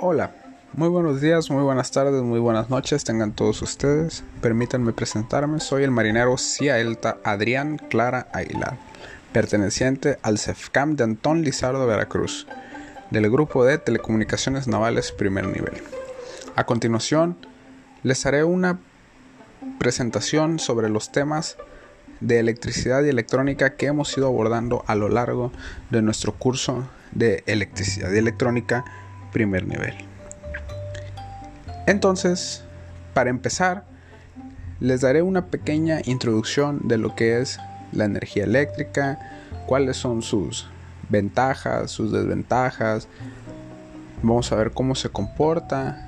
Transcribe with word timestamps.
Hola, 0.00 0.32
muy 0.72 0.88
buenos 0.88 1.20
días, 1.20 1.50
muy 1.50 1.62
buenas 1.62 1.90
tardes, 1.90 2.22
muy 2.22 2.40
buenas 2.40 2.70
noches, 2.70 3.04
tengan 3.04 3.32
todos 3.32 3.60
ustedes. 3.60 4.24
Permítanme 4.40 4.94
presentarme, 4.94 5.60
soy 5.60 5.84
el 5.84 5.90
marinero 5.90 6.38
Ciaelta 6.38 7.18
Adrián 7.22 7.76
Clara 7.76 8.28
Aguilar, 8.32 8.78
perteneciente 9.32 10.18
al 10.22 10.38
CEFCAM 10.38 10.96
de 10.96 11.04
Antón 11.04 11.42
Lizardo 11.42 11.86
Veracruz, 11.86 12.46
del 13.10 13.30
grupo 13.30 13.66
de 13.66 13.76
telecomunicaciones 13.76 14.66
navales 14.66 15.12
primer 15.12 15.46
nivel. 15.48 15.82
A 16.58 16.66
continuación, 16.66 17.36
les 18.02 18.26
haré 18.26 18.42
una 18.42 18.80
presentación 19.78 20.58
sobre 20.58 20.88
los 20.88 21.12
temas 21.12 21.56
de 22.18 22.40
electricidad 22.40 23.04
y 23.04 23.10
electrónica 23.10 23.76
que 23.76 23.86
hemos 23.86 24.18
ido 24.18 24.26
abordando 24.26 24.82
a 24.88 24.96
lo 24.96 25.08
largo 25.08 25.52
de 25.90 26.02
nuestro 26.02 26.34
curso 26.34 26.88
de 27.12 27.44
electricidad 27.46 28.10
y 28.10 28.18
electrónica 28.18 28.84
primer 29.30 29.68
nivel. 29.68 29.94
Entonces, 31.86 32.64
para 33.14 33.30
empezar, 33.30 33.84
les 34.80 35.02
daré 35.02 35.22
una 35.22 35.46
pequeña 35.46 36.00
introducción 36.06 36.88
de 36.88 36.98
lo 36.98 37.14
que 37.14 37.40
es 37.40 37.60
la 37.92 38.04
energía 38.04 38.42
eléctrica, 38.42 39.20
cuáles 39.66 39.96
son 39.96 40.22
sus 40.22 40.68
ventajas, 41.08 41.92
sus 41.92 42.10
desventajas. 42.10 43.06
Vamos 44.24 44.50
a 44.50 44.56
ver 44.56 44.72
cómo 44.72 44.96
se 44.96 45.08
comporta. 45.08 46.07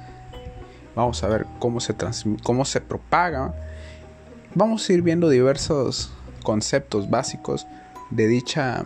Vamos 1.00 1.24
a 1.24 1.28
ver 1.28 1.46
cómo 1.60 1.80
se, 1.80 1.94
cómo 2.42 2.66
se 2.66 2.82
propaga. 2.82 3.54
Vamos 4.54 4.86
a 4.86 4.92
ir 4.92 5.00
viendo 5.00 5.30
diversos 5.30 6.12
conceptos 6.42 7.08
básicos 7.08 7.66
de, 8.10 8.26
dicha, 8.26 8.84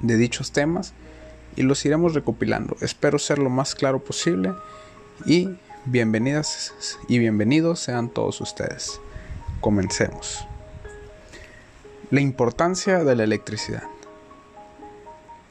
de 0.00 0.16
dichos 0.16 0.50
temas 0.50 0.94
y 1.56 1.62
los 1.62 1.84
iremos 1.84 2.14
recopilando. 2.14 2.74
Espero 2.80 3.18
ser 3.18 3.38
lo 3.38 3.50
más 3.50 3.74
claro 3.74 4.02
posible 4.02 4.54
y 5.26 5.58
bienvenidas 5.84 6.72
y 7.06 7.18
bienvenidos 7.18 7.80
sean 7.80 8.08
todos 8.08 8.40
ustedes. 8.40 8.98
Comencemos. 9.60 10.46
La 12.08 12.22
importancia 12.22 13.04
de 13.04 13.14
la 13.14 13.24
electricidad. 13.24 13.82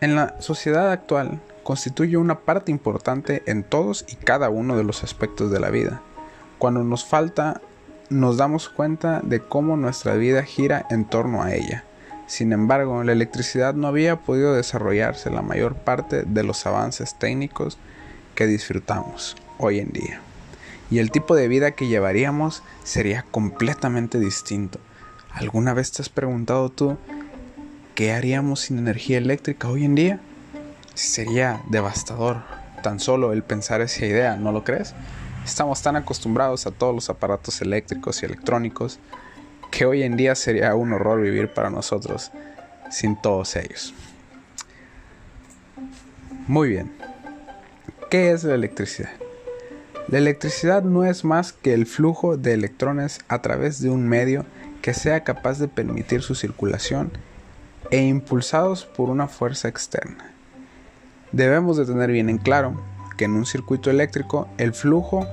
En 0.02 0.16
la 0.16 0.42
sociedad 0.42 0.92
actual 0.92 1.40
constituye 1.68 2.16
una 2.16 2.40
parte 2.40 2.72
importante 2.72 3.44
en 3.46 3.62
todos 3.62 4.06
y 4.08 4.16
cada 4.16 4.50
uno 4.50 4.78
de 4.78 4.86
los 4.86 5.04
aspectos 5.04 5.52
de 5.52 5.60
la 5.60 5.70
vida. 5.70 6.02
Cuando 6.60 6.82
nos 6.86 7.04
falta, 7.04 7.60
nos 8.10 8.38
damos 8.38 8.70
cuenta 8.70 9.20
de 9.22 9.42
cómo 9.42 9.76
nuestra 9.76 10.16
vida 10.16 10.44
gira 10.44 10.88
en 10.90 11.04
torno 11.04 11.44
a 11.44 11.54
ella. 11.54 11.84
Sin 12.26 12.54
embargo, 12.54 13.04
la 13.04 13.12
electricidad 13.12 13.74
no 13.74 13.88
había 13.88 14.16
podido 14.16 14.54
desarrollarse 14.54 15.30
la 15.30 15.42
mayor 15.42 15.76
parte 15.76 16.24
de 16.24 16.44
los 16.44 16.66
avances 16.66 17.20
técnicos 17.20 17.78
que 18.34 18.48
disfrutamos 18.48 19.36
hoy 19.58 19.80
en 19.80 19.92
día. 19.92 20.22
Y 20.90 21.00
el 21.00 21.12
tipo 21.12 21.36
de 21.36 21.50
vida 21.50 21.72
que 21.72 21.88
llevaríamos 21.88 22.64
sería 22.86 23.26
completamente 23.30 24.22
distinto. 24.22 24.80
¿Alguna 25.34 25.74
vez 25.74 25.92
te 25.92 26.02
has 26.02 26.08
preguntado 26.08 26.70
tú 26.70 26.98
qué 27.94 28.14
haríamos 28.14 28.62
sin 28.62 28.78
energía 28.78 29.18
eléctrica 29.18 29.68
hoy 29.68 29.84
en 29.84 29.96
día? 29.96 30.22
Sería 30.98 31.62
devastador 31.70 32.38
tan 32.82 33.00
solo 33.00 33.32
el 33.32 33.44
pensar 33.44 33.82
esa 33.82 34.04
idea, 34.04 34.36
¿no 34.36 34.52
lo 34.52 34.64
crees? 34.64 34.96
Estamos 35.46 35.84
tan 35.84 35.96
acostumbrados 35.96 36.66
a 36.66 36.72
todos 36.72 36.96
los 36.96 37.12
aparatos 37.12 37.62
eléctricos 37.62 38.24
y 38.24 38.26
electrónicos 38.26 38.98
que 39.70 39.86
hoy 39.86 40.02
en 40.02 40.18
día 40.18 40.34
sería 40.34 40.74
un 40.74 40.94
horror 40.94 41.22
vivir 41.22 41.54
para 41.54 41.70
nosotros 41.70 42.32
sin 42.90 43.16
todos 43.16 43.56
ellos. 43.58 43.94
Muy 46.48 46.70
bien, 46.70 46.92
¿qué 48.10 48.32
es 48.32 48.44
la 48.44 48.56
electricidad? 48.56 49.12
La 50.08 50.18
electricidad 50.18 50.82
no 50.82 51.06
es 51.06 51.24
más 51.24 51.54
que 51.54 51.76
el 51.76 51.86
flujo 51.86 52.38
de 52.38 52.56
electrones 52.56 53.20
a 53.28 53.44
través 53.44 53.84
de 53.84 53.92
un 53.92 54.08
medio 54.08 54.48
que 54.82 54.96
sea 54.96 55.24
capaz 55.24 55.60
de 55.60 55.68
permitir 55.68 56.24
su 56.24 56.34
circulación 56.34 57.12
e 57.92 58.02
impulsados 58.02 58.86
por 58.86 59.12
una 59.12 59.28
fuerza 59.28 59.68
externa. 59.68 60.34
Debemos 61.32 61.78
de 61.78 61.86
tener 61.86 62.12
bien 62.12 62.30
en 62.30 62.38
claro 62.38 62.82
que 63.18 63.26
en 63.26 63.34
un 63.34 63.46
circuito 63.46 63.90
eléctrico 63.90 64.48
el 64.58 64.74
flujo 64.74 65.28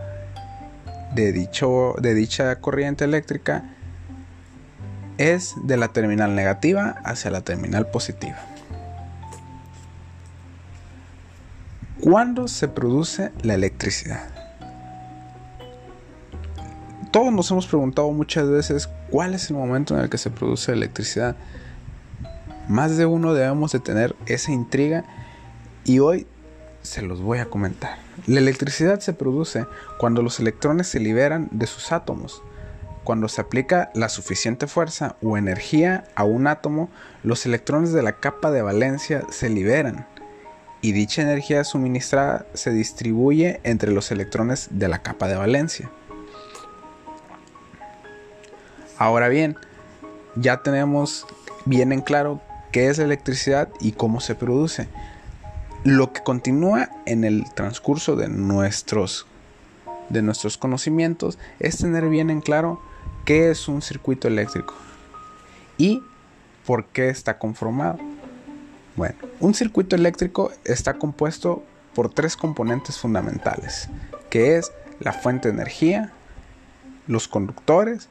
de, 1.14 1.32
dicho, 1.32 1.94
de 2.00 2.14
dicha 2.14 2.60
corriente 2.60 3.04
eléctrica 3.04 3.64
es 5.18 5.54
de 5.62 5.76
la 5.76 5.88
terminal 5.88 6.34
negativa 6.34 6.96
hacia 7.04 7.30
la 7.30 7.42
terminal 7.42 7.86
positiva. 7.86 8.38
¿Cuándo 12.00 12.48
se 12.48 12.68
produce 12.68 13.30
la 13.42 13.54
electricidad? 13.54 14.28
Todos 17.12 17.32
nos 17.32 17.48
hemos 17.52 17.68
preguntado 17.68 18.10
muchas 18.10 18.48
veces 18.48 18.90
cuál 19.08 19.34
es 19.34 19.48
el 19.48 19.56
momento 19.56 19.94
en 19.94 20.00
el 20.00 20.10
que 20.10 20.18
se 20.18 20.30
produce 20.30 20.72
la 20.72 20.78
electricidad. 20.78 21.36
Más 22.68 22.96
de 22.96 23.06
uno 23.06 23.34
debemos 23.34 23.70
de 23.70 23.78
tener 23.78 24.16
esa 24.26 24.50
intriga 24.50 25.04
y 25.84 25.98
hoy 25.98 26.26
se 26.82 27.02
los 27.02 27.20
voy 27.20 27.38
a 27.38 27.46
comentar. 27.46 27.98
La 28.26 28.40
electricidad 28.40 29.00
se 29.00 29.12
produce 29.12 29.66
cuando 29.98 30.22
los 30.22 30.40
electrones 30.40 30.88
se 30.88 31.00
liberan 31.00 31.48
de 31.50 31.66
sus 31.66 31.92
átomos 31.92 32.42
cuando 33.04 33.28
se 33.28 33.42
aplica 33.42 33.90
la 33.94 34.08
suficiente 34.08 34.66
fuerza 34.66 35.16
o 35.22 35.36
energía 35.36 36.04
a 36.16 36.24
un 36.24 36.46
átomo, 36.46 36.88
los 37.22 37.46
electrones 37.46 37.92
de 37.92 38.02
la 38.02 38.18
capa 38.18 38.50
de 38.50 38.62
valencia 38.62 39.24
se 39.30 39.50
liberan 39.50 40.06
y 40.80 40.92
dicha 40.92 41.22
energía 41.22 41.64
suministrada 41.64 42.46
se 42.54 42.70
distribuye 42.70 43.60
entre 43.62 43.92
los 43.92 44.10
electrones 44.10 44.68
de 44.70 44.88
la 44.88 45.02
capa 45.02 45.28
de 45.28 45.36
valencia. 45.36 45.90
Ahora 48.96 49.28
bien, 49.28 49.56
ya 50.34 50.62
tenemos 50.62 51.26
bien 51.66 51.92
en 51.92 52.00
claro 52.00 52.40
qué 52.72 52.88
es 52.88 52.98
la 52.98 53.04
electricidad 53.04 53.68
y 53.80 53.92
cómo 53.92 54.20
se 54.20 54.34
produce. 54.34 54.88
Lo 55.84 56.12
que 56.12 56.22
continúa 56.22 56.88
en 57.04 57.24
el 57.24 57.44
transcurso 57.54 58.16
de 58.16 58.28
nuestros, 58.28 59.26
de 60.08 60.22
nuestros 60.22 60.56
conocimientos 60.56 61.38
es 61.60 61.78
tener 61.78 62.08
bien 62.08 62.30
en 62.30 62.40
claro 62.40 62.80
¿Qué 63.24 63.50
es 63.50 63.68
un 63.68 63.80
circuito 63.80 64.28
eléctrico? 64.28 64.74
¿Y 65.78 66.02
por 66.66 66.84
qué 66.84 67.08
está 67.08 67.38
conformado? 67.38 67.98
Bueno, 68.96 69.14
un 69.40 69.54
circuito 69.54 69.96
eléctrico 69.96 70.52
está 70.64 70.94
compuesto 70.94 71.62
por 71.94 72.12
tres 72.12 72.36
componentes 72.36 72.98
fundamentales, 72.98 73.88
que 74.28 74.56
es 74.56 74.72
la 75.00 75.14
fuente 75.14 75.48
de 75.48 75.54
energía, 75.54 76.12
los 77.06 77.26
conductores 77.26 78.10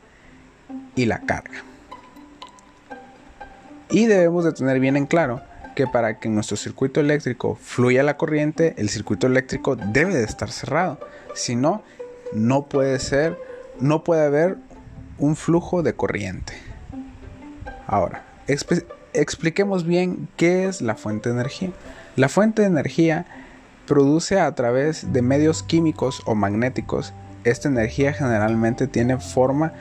y 0.96 1.06
la 1.06 1.20
carga. 1.20 1.64
Y 3.92 4.08
debemos 4.08 4.46
de 4.46 4.54
tener 4.54 4.80
bien 4.80 4.98
en 4.98 5.06
claro 5.06 5.44
que 5.76 5.88
para 5.88 6.20
que 6.20 6.30
nuestro 6.30 6.58
circuito 6.58 7.00
eléctrico 7.00 7.56
fluya 7.62 8.04
la 8.04 8.18
corriente, 8.18 8.74
el 8.78 8.90
circuito 8.90 9.28
eléctrico 9.28 9.76
debe 9.76 10.16
de 10.16 10.24
estar 10.24 10.52
cerrado. 10.52 11.00
Si 11.34 11.56
no, 11.56 11.84
no 12.34 12.68
puede 12.68 13.00
ser, 13.00 13.38
no 13.80 14.04
puede 14.04 14.26
haber 14.26 14.58
un 15.18 15.36
flujo 15.36 15.84
de 15.84 15.94
corriente. 15.94 16.54
Ahora, 17.88 18.26
expliquemos 19.14 19.86
bien 19.86 20.28
qué 20.38 20.66
es 20.66 20.82
la 20.82 20.96
fuente 20.96 21.30
de 21.30 21.36
energía. 21.36 21.72
La 22.16 22.30
fuente 22.30 22.62
de 22.62 22.68
energía 22.68 23.26
produce 23.86 24.40
a 24.40 24.54
través 24.56 25.12
de 25.14 25.22
medios 25.22 25.64
químicos 25.64 26.22
o 26.26 26.36
magnéticos. 26.36 27.14
Esta 27.44 27.68
energía 27.68 28.14
generalmente 28.14 28.88
tiene 28.88 29.20
forma 29.20 29.74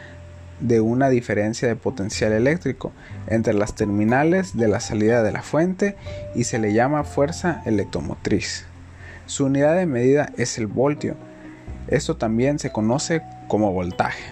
de 0.63 0.81
una 0.81 1.09
diferencia 1.09 1.69
de 1.69 1.77
potencial 1.77 2.33
eléctrico 2.33 2.93
entre 3.27 3.53
las 3.53 3.75
terminales 3.75 4.57
de 4.57 4.69
la 4.69 4.81
salida 4.81 5.23
de 5.23 5.33
la 5.33 5.43
fuente 5.43 5.97
y 6.35 6.45
se 6.45 6.59
le 6.59 6.73
llama 6.73 7.05
fuerza 7.05 7.63
electromotriz. 7.67 8.65
Su 9.27 9.47
unidad 9.47 9.77
de 9.77 9.87
medida 9.87 10.33
es 10.37 10.59
el 10.59 10.67
voltio. 10.67 11.17
Esto 11.89 12.17
también 12.17 12.59
se 12.59 12.71
conoce 12.71 13.23
como 13.49 13.73
voltaje. 13.73 14.23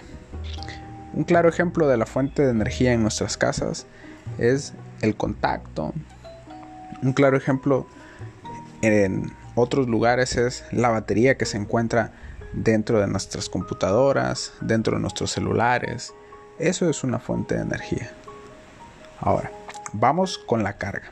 Un 1.13 1.25
claro 1.25 1.49
ejemplo 1.49 1.87
de 1.87 1.97
la 1.97 2.05
fuente 2.05 2.43
de 2.43 2.51
energía 2.51 2.93
en 2.93 3.01
nuestras 3.01 3.35
casas 3.37 3.85
es 4.37 4.73
el 5.01 5.15
contacto. 5.15 5.93
Un 7.03 7.11
claro 7.13 7.35
ejemplo 7.35 7.87
en 8.81 9.31
otros 9.55 9.87
lugares 9.87 10.37
es 10.37 10.63
la 10.71 10.89
batería 10.89 11.37
que 11.37 11.45
se 11.45 11.57
encuentra 11.57 12.13
dentro 12.53 13.01
de 13.01 13.07
nuestras 13.07 13.49
computadoras, 13.49 14.53
dentro 14.61 14.95
de 14.95 15.01
nuestros 15.01 15.31
celulares. 15.31 16.13
Eso 16.59 16.89
es 16.89 17.03
una 17.03 17.19
fuente 17.19 17.55
de 17.55 17.61
energía. 17.61 18.11
Ahora, 19.19 19.51
vamos 19.93 20.37
con 20.37 20.63
la 20.63 20.77
carga. 20.77 21.11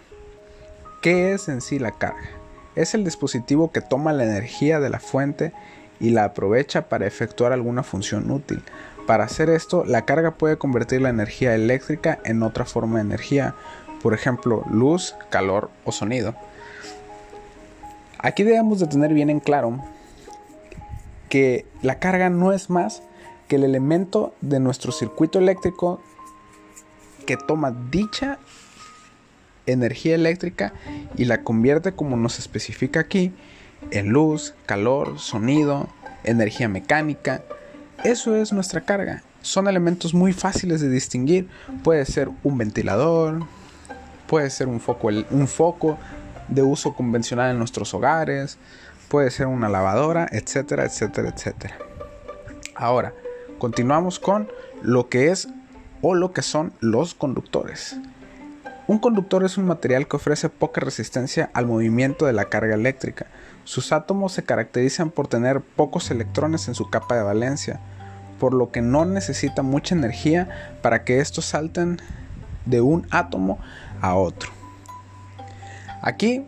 ¿Qué 1.01 1.33
es 1.33 1.47
en 1.47 1.61
sí 1.61 1.79
la 1.79 1.91
carga? 1.91 2.29
Es 2.75 2.93
el 2.93 3.03
dispositivo 3.03 3.71
que 3.71 3.81
toma 3.81 4.13
la 4.13 4.23
energía 4.23 4.79
de 4.79 4.89
la 4.89 4.99
fuente 4.99 5.53
y 5.99 6.11
la 6.11 6.25
aprovecha 6.25 6.89
para 6.89 7.07
efectuar 7.07 7.51
alguna 7.51 7.83
función 7.83 8.31
útil. 8.31 8.63
Para 9.07 9.23
hacer 9.23 9.49
esto, 9.49 9.85
la 9.85 10.05
carga 10.05 10.35
puede 10.35 10.57
convertir 10.57 11.01
la 11.01 11.09
energía 11.09 11.55
eléctrica 11.55 12.19
en 12.25 12.43
otra 12.43 12.65
forma 12.65 12.97
de 12.97 13.05
energía, 13.05 13.55
por 14.01 14.13
ejemplo, 14.13 14.63
luz, 14.71 15.15
calor 15.29 15.71
o 15.83 15.91
sonido. 15.91 16.35
Aquí 18.19 18.43
debemos 18.43 18.79
de 18.79 18.87
tener 18.87 19.13
bien 19.13 19.29
en 19.29 19.39
claro 19.39 19.83
que 21.29 21.65
la 21.81 21.99
carga 21.99 22.29
no 22.29 22.53
es 22.53 22.69
más 22.69 23.01
que 23.49 23.57
el 23.57 23.65
elemento 23.65 24.33
de 24.39 24.61
nuestro 24.61 24.93
circuito 24.93 25.39
eléctrico 25.39 25.99
que 27.25 27.35
toma 27.35 27.75
dicha 27.91 28.39
energía 29.65 30.15
eléctrica 30.15 30.73
y 31.17 31.25
la 31.25 31.43
convierte 31.43 31.91
como 31.91 32.15
nos 32.15 32.39
especifica 32.39 33.01
aquí 33.01 33.33
en 33.91 34.09
luz, 34.09 34.53
calor, 34.65 35.19
sonido, 35.19 35.89
energía 36.23 36.69
mecánica. 36.69 37.43
Eso 38.03 38.35
es 38.35 38.53
nuestra 38.53 38.81
carga. 38.81 39.23
Son 39.41 39.67
elementos 39.67 40.13
muy 40.13 40.31
fáciles 40.31 40.79
de 40.81 40.89
distinguir. 40.89 41.49
Puede 41.83 42.05
ser 42.05 42.29
un 42.43 42.57
ventilador, 42.57 43.41
puede 44.27 44.49
ser 44.49 44.67
un 44.67 44.79
foco, 44.79 45.07
un 45.07 45.47
foco 45.47 45.97
de 46.47 46.61
uso 46.61 46.93
convencional 46.93 47.51
en 47.51 47.57
nuestros 47.57 47.93
hogares, 47.93 48.57
puede 49.07 49.31
ser 49.31 49.47
una 49.47 49.69
lavadora, 49.69 50.27
etcétera, 50.31 50.85
etcétera, 50.85 51.29
etcétera. 51.29 51.77
Ahora, 52.75 53.13
continuamos 53.59 54.19
con 54.19 54.49
lo 54.81 55.09
que 55.09 55.29
es 55.29 55.49
o 56.01 56.15
lo 56.15 56.31
que 56.33 56.41
son 56.41 56.73
los 56.79 57.13
conductores. 57.13 57.97
Un 58.87 58.97
conductor 58.97 59.43
es 59.43 59.57
un 59.57 59.65
material 59.65 60.07
que 60.07 60.15
ofrece 60.15 60.49
poca 60.49 60.81
resistencia 60.81 61.51
al 61.53 61.67
movimiento 61.67 62.25
de 62.25 62.33
la 62.33 62.45
carga 62.45 62.73
eléctrica. 62.73 63.27
Sus 63.65 63.91
átomos 63.91 64.33
se 64.33 64.43
caracterizan 64.43 65.11
por 65.11 65.27
tener 65.27 65.61
pocos 65.61 66.09
electrones 66.09 66.67
en 66.67 66.73
su 66.73 66.89
capa 66.89 67.15
de 67.15 67.21
valencia, 67.21 67.79
por 68.39 68.55
lo 68.55 68.71
que 68.71 68.81
no 68.81 69.05
necesita 69.05 69.61
mucha 69.61 69.93
energía 69.93 70.77
para 70.81 71.03
que 71.03 71.19
estos 71.19 71.45
salten 71.45 71.99
de 72.65 72.81
un 72.81 73.05
átomo 73.11 73.59
a 74.01 74.15
otro. 74.15 74.49
Aquí, 76.01 76.45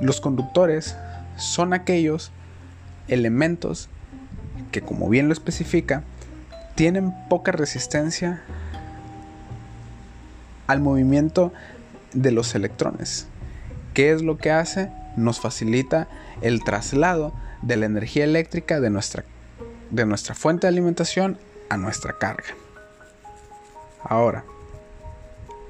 los 0.00 0.20
conductores 0.20 0.96
son 1.36 1.74
aquellos 1.74 2.32
elementos 3.06 3.88
que, 4.72 4.80
como 4.80 5.08
bien 5.08 5.28
lo 5.28 5.32
especifica, 5.32 6.02
tienen 6.74 7.14
poca 7.28 7.52
resistencia 7.52 8.42
al 10.66 10.80
movimiento 10.80 11.52
de 12.12 12.32
los 12.32 12.54
electrones. 12.54 13.26
¿Qué 13.92 14.12
es 14.12 14.22
lo 14.22 14.38
que 14.38 14.50
hace? 14.50 14.90
Nos 15.16 15.40
facilita 15.40 16.08
el 16.40 16.64
traslado 16.64 17.32
de 17.62 17.76
la 17.76 17.86
energía 17.86 18.24
eléctrica 18.24 18.80
de 18.80 18.90
nuestra, 18.90 19.24
de 19.90 20.06
nuestra 20.06 20.34
fuente 20.34 20.66
de 20.66 20.72
alimentación 20.72 21.38
a 21.68 21.76
nuestra 21.76 22.18
carga. 22.18 22.54
Ahora, 24.02 24.44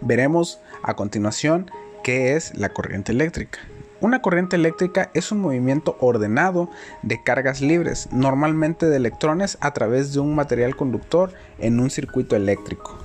veremos 0.00 0.58
a 0.82 0.94
continuación 0.94 1.70
qué 2.02 2.34
es 2.36 2.56
la 2.56 2.70
corriente 2.70 3.12
eléctrica. 3.12 3.60
Una 4.00 4.20
corriente 4.20 4.56
eléctrica 4.56 5.10
es 5.14 5.30
un 5.30 5.40
movimiento 5.40 5.96
ordenado 6.00 6.68
de 7.02 7.22
cargas 7.22 7.60
libres, 7.60 8.08
normalmente 8.12 8.86
de 8.86 8.96
electrones, 8.96 9.56
a 9.60 9.72
través 9.72 10.12
de 10.12 10.20
un 10.20 10.34
material 10.34 10.76
conductor 10.76 11.32
en 11.58 11.78
un 11.78 11.90
circuito 11.90 12.34
eléctrico. 12.34 12.98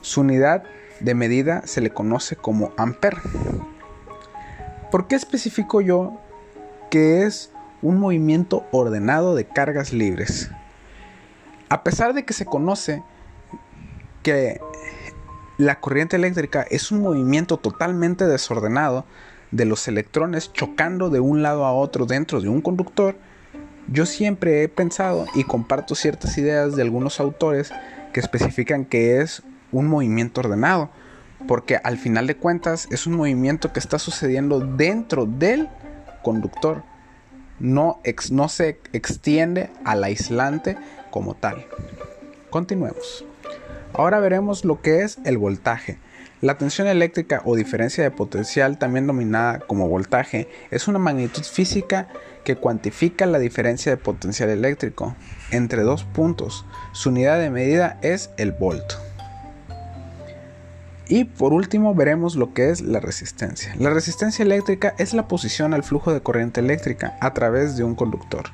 Su 0.00 0.22
unidad 0.22 0.64
de 1.00 1.14
medida 1.14 1.62
se 1.66 1.80
le 1.80 1.90
conoce 1.90 2.36
como 2.36 2.72
amper. 2.76 3.18
¿Por 4.90 5.06
qué 5.06 5.14
especifico 5.14 5.80
yo 5.80 6.18
que 6.90 7.24
es 7.24 7.52
un 7.82 7.98
movimiento 7.98 8.64
ordenado 8.72 9.34
de 9.34 9.44
cargas 9.44 9.92
libres? 9.92 10.50
A 11.68 11.84
pesar 11.84 12.14
de 12.14 12.24
que 12.24 12.32
se 12.32 12.46
conoce 12.46 13.02
que 14.22 14.58
la 15.58 15.80
corriente 15.80 16.16
eléctrica 16.16 16.64
es 16.70 16.90
un 16.90 17.02
movimiento 17.02 17.58
totalmente 17.58 18.26
desordenado 18.26 19.04
de 19.50 19.64
los 19.64 19.88
electrones 19.88 20.52
chocando 20.52 21.10
de 21.10 21.20
un 21.20 21.42
lado 21.42 21.64
a 21.64 21.72
otro 21.72 22.06
dentro 22.06 22.40
de 22.40 22.48
un 22.48 22.60
conductor, 22.60 23.16
yo 23.90 24.04
siempre 24.04 24.62
he 24.62 24.68
pensado 24.68 25.26
y 25.34 25.44
comparto 25.44 25.94
ciertas 25.94 26.36
ideas 26.36 26.76
de 26.76 26.82
algunos 26.82 27.20
autores 27.20 27.72
que 28.12 28.20
especifican 28.20 28.84
que 28.84 29.20
es 29.20 29.42
un 29.72 29.86
movimiento 29.86 30.40
ordenado, 30.40 30.90
porque 31.46 31.76
al 31.82 31.96
final 31.96 32.26
de 32.26 32.36
cuentas 32.36 32.88
es 32.90 33.06
un 33.06 33.14
movimiento 33.14 33.72
que 33.72 33.80
está 33.80 33.98
sucediendo 33.98 34.60
dentro 34.60 35.24
del 35.24 35.68
conductor, 36.22 36.82
no, 37.60 38.00
no 38.30 38.48
se 38.48 38.80
extiende 38.92 39.70
al 39.84 40.04
aislante 40.04 40.76
como 41.10 41.34
tal. 41.34 41.64
Continuemos. 42.50 43.24
Ahora 43.94 44.20
veremos 44.20 44.64
lo 44.64 44.80
que 44.80 45.02
es 45.02 45.18
el 45.24 45.38
voltaje. 45.38 45.98
La 46.40 46.56
tensión 46.56 46.86
eléctrica 46.86 47.42
o 47.44 47.56
diferencia 47.56 48.04
de 48.04 48.12
potencial, 48.12 48.78
también 48.78 49.04
denominada 49.04 49.58
como 49.58 49.88
voltaje, 49.88 50.48
es 50.70 50.86
una 50.86 51.00
magnitud 51.00 51.42
física 51.42 52.06
que 52.44 52.54
cuantifica 52.54 53.26
la 53.26 53.40
diferencia 53.40 53.90
de 53.90 53.96
potencial 53.96 54.48
eléctrico 54.48 55.16
entre 55.50 55.82
dos 55.82 56.04
puntos. 56.04 56.64
Su 56.92 57.08
unidad 57.08 57.40
de 57.40 57.50
medida 57.50 57.98
es 58.02 58.30
el 58.36 58.52
volt. 58.52 58.84
Y 61.08 61.24
por 61.24 61.52
último 61.52 61.94
veremos 61.94 62.36
lo 62.36 62.54
que 62.54 62.70
es 62.70 62.82
la 62.82 63.00
resistencia. 63.00 63.74
La 63.76 63.90
resistencia 63.90 64.44
eléctrica 64.44 64.94
es 64.98 65.14
la 65.14 65.26
posición 65.26 65.74
al 65.74 65.82
flujo 65.82 66.12
de 66.12 66.20
corriente 66.20 66.60
eléctrica 66.60 67.16
a 67.20 67.34
través 67.34 67.76
de 67.76 67.82
un 67.82 67.96
conductor. 67.96 68.44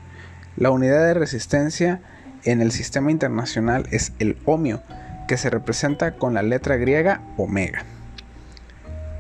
La 0.57 0.71
unidad 0.71 1.05
de 1.05 1.15
resistencia 1.15 2.01
en 2.45 2.63
el 2.63 2.73
sistema 2.73 3.11
internacional 3.11 3.87
es 3.91 4.13
el 4.21 4.39
ohmio, 4.45 4.83
que 5.27 5.37
se 5.37 5.51
representa 5.51 6.17
con 6.17 6.35
la 6.35 6.43
letra 6.43 6.77
griega 6.77 7.21
omega. 7.37 7.85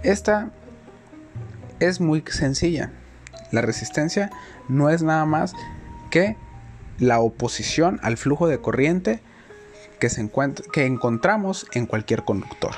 Esta 0.03 0.51
es 1.81 2.01
muy 2.01 2.23
sencilla. 2.27 2.93
La 3.51 3.63
resistencia 3.63 4.31
no 4.69 4.91
es 4.91 5.03
nada 5.03 5.25
más 5.25 5.55
que 6.11 6.37
la 6.99 7.21
oposición 7.21 7.99
al 8.03 8.17
flujo 8.17 8.47
de 8.47 8.61
corriente 8.61 9.21
que, 9.99 10.11
se 10.11 10.29
que 10.73 10.87
encontramos 10.87 11.67
en 11.73 11.87
cualquier 11.87 12.25
conductor. 12.25 12.75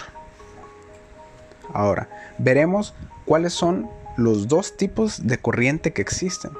Ahora, 1.73 2.08
veremos 2.38 2.94
cuáles 3.25 3.52
son 3.52 3.88
los 4.17 4.49
dos 4.49 4.76
tipos 4.76 5.26
de 5.26 5.38
corriente 5.38 5.93
que 5.93 6.02
existen. 6.02 6.52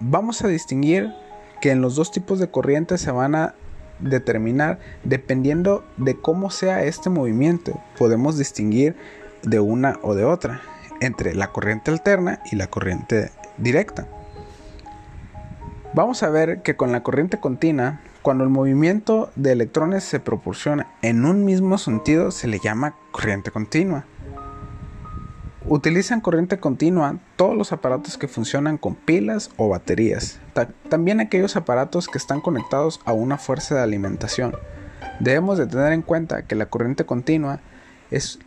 Vamos 0.00 0.42
a 0.42 0.48
distinguir 0.48 1.12
que 1.60 1.70
en 1.70 1.80
los 1.80 1.96
dos 1.96 2.12
tipos 2.12 2.38
de 2.38 2.50
corriente 2.50 2.98
se 2.98 3.10
van 3.10 3.34
a 3.34 3.54
determinar 3.98 4.78
dependiendo 5.04 5.84
de 5.96 6.16
cómo 6.16 6.50
sea 6.50 6.84
este 6.84 7.10
movimiento. 7.10 7.80
Podemos 7.98 8.38
distinguir 8.38 8.96
de 9.42 9.60
una 9.60 9.98
o 10.02 10.14
de 10.14 10.24
otra 10.24 10.60
entre 11.00 11.34
la 11.34 11.52
corriente 11.52 11.90
alterna 11.90 12.40
y 12.50 12.56
la 12.56 12.68
corriente 12.68 13.30
directa. 13.58 14.06
Vamos 15.94 16.22
a 16.22 16.30
ver 16.30 16.62
que 16.62 16.76
con 16.76 16.92
la 16.92 17.02
corriente 17.02 17.38
continua 17.40 18.00
cuando 18.22 18.44
el 18.44 18.50
movimiento 18.50 19.30
de 19.36 19.52
electrones 19.52 20.04
se 20.04 20.20
proporciona 20.20 20.88
en 21.00 21.24
un 21.24 21.44
mismo 21.44 21.78
sentido 21.78 22.32
se 22.32 22.48
le 22.48 22.58
llama 22.58 22.96
corriente 23.12 23.50
continua. 23.50 24.04
Utilizan 25.68 26.20
corriente 26.20 26.60
continua 26.60 27.18
todos 27.34 27.56
los 27.56 27.72
aparatos 27.72 28.16
que 28.16 28.28
funcionan 28.28 28.78
con 28.78 28.94
pilas 28.94 29.50
o 29.56 29.68
baterías, 29.68 30.38
también 30.88 31.18
aquellos 31.18 31.56
aparatos 31.56 32.06
que 32.06 32.18
están 32.18 32.40
conectados 32.40 33.00
a 33.04 33.12
una 33.12 33.36
fuerza 33.36 33.74
de 33.74 33.82
alimentación. 33.82 34.54
Debemos 35.18 35.58
de 35.58 35.66
tener 35.66 35.92
en 35.92 36.02
cuenta 36.02 36.42
que 36.42 36.54
la 36.54 36.66
corriente 36.66 37.04
continua 37.04 37.58
es 38.12 38.38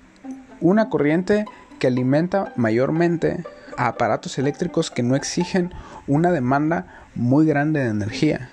una 0.61 0.89
corriente 0.89 1.43
que 1.77 1.87
alimenta 1.87 2.53
mayormente 2.55 3.43
a 3.75 3.87
aparatos 3.87 4.37
eléctricos 4.37 4.89
que 4.89 5.03
no 5.03 5.17
exigen 5.17 5.73
una 6.07 6.31
demanda 6.31 7.05
muy 7.15 7.45
grande 7.45 7.81
de 7.81 7.89
energía. 7.89 8.49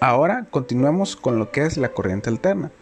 Ahora 0.00 0.46
continuemos 0.50 1.14
con 1.14 1.38
lo 1.38 1.52
que 1.52 1.64
es 1.64 1.76
la 1.76 1.90
corriente 1.90 2.28
alterna. 2.28 2.72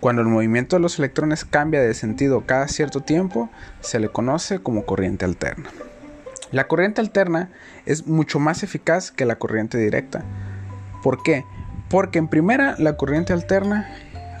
Cuando 0.00 0.22
el 0.22 0.28
movimiento 0.28 0.76
de 0.76 0.80
los 0.80 0.98
electrones 0.98 1.44
cambia 1.44 1.82
de 1.82 1.92
sentido 1.92 2.46
cada 2.46 2.68
cierto 2.68 3.00
tiempo, 3.00 3.50
se 3.80 4.00
le 4.00 4.08
conoce 4.08 4.58
como 4.60 4.86
corriente 4.86 5.26
alterna. 5.26 5.68
La 6.52 6.66
corriente 6.66 7.02
alterna 7.02 7.50
es 7.84 8.06
mucho 8.06 8.38
más 8.38 8.62
eficaz 8.62 9.12
que 9.12 9.26
la 9.26 9.36
corriente 9.36 9.76
directa. 9.76 10.24
¿Por 11.02 11.22
qué? 11.22 11.44
Porque 11.90 12.18
en 12.18 12.28
primera, 12.28 12.76
la 12.78 12.96
corriente 12.96 13.34
alterna, 13.34 13.88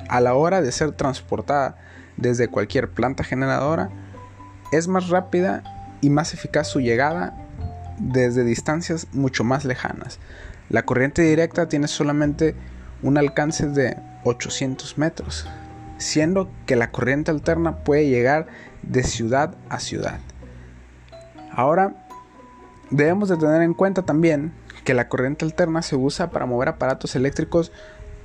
a 0.08 0.20
la 0.20 0.34
hora 0.34 0.62
de 0.62 0.72
ser 0.72 0.92
transportada 0.92 1.76
desde 2.16 2.48
cualquier 2.48 2.90
planta 2.90 3.22
generadora, 3.22 3.90
es 4.72 4.88
más 4.88 5.08
rápida 5.08 5.62
y 6.00 6.10
más 6.10 6.32
eficaz 6.32 6.68
su 6.68 6.80
llegada 6.80 7.36
desde 7.98 8.44
distancias 8.44 9.08
mucho 9.12 9.44
más 9.44 9.64
lejanas. 9.64 10.18
La 10.70 10.84
corriente 10.84 11.22
directa 11.22 11.68
tiene 11.68 11.86
solamente 11.86 12.54
un 13.02 13.18
alcance 13.18 13.66
de 13.66 13.96
800 14.24 14.98
metros, 14.98 15.46
siendo 15.98 16.50
que 16.66 16.76
la 16.76 16.90
corriente 16.90 17.30
alterna 17.30 17.78
puede 17.78 18.08
llegar 18.08 18.46
de 18.82 19.02
ciudad 19.02 19.54
a 19.68 19.80
ciudad. 19.80 20.20
Ahora 21.52 21.94
Debemos 22.90 23.28
de 23.28 23.36
tener 23.36 23.62
en 23.62 23.72
cuenta 23.72 24.02
también 24.02 24.52
que 24.84 24.94
la 24.94 25.08
corriente 25.08 25.44
alterna 25.44 25.80
se 25.80 25.94
usa 25.94 26.30
para 26.30 26.46
mover 26.46 26.68
aparatos 26.68 27.14
eléctricos 27.14 27.70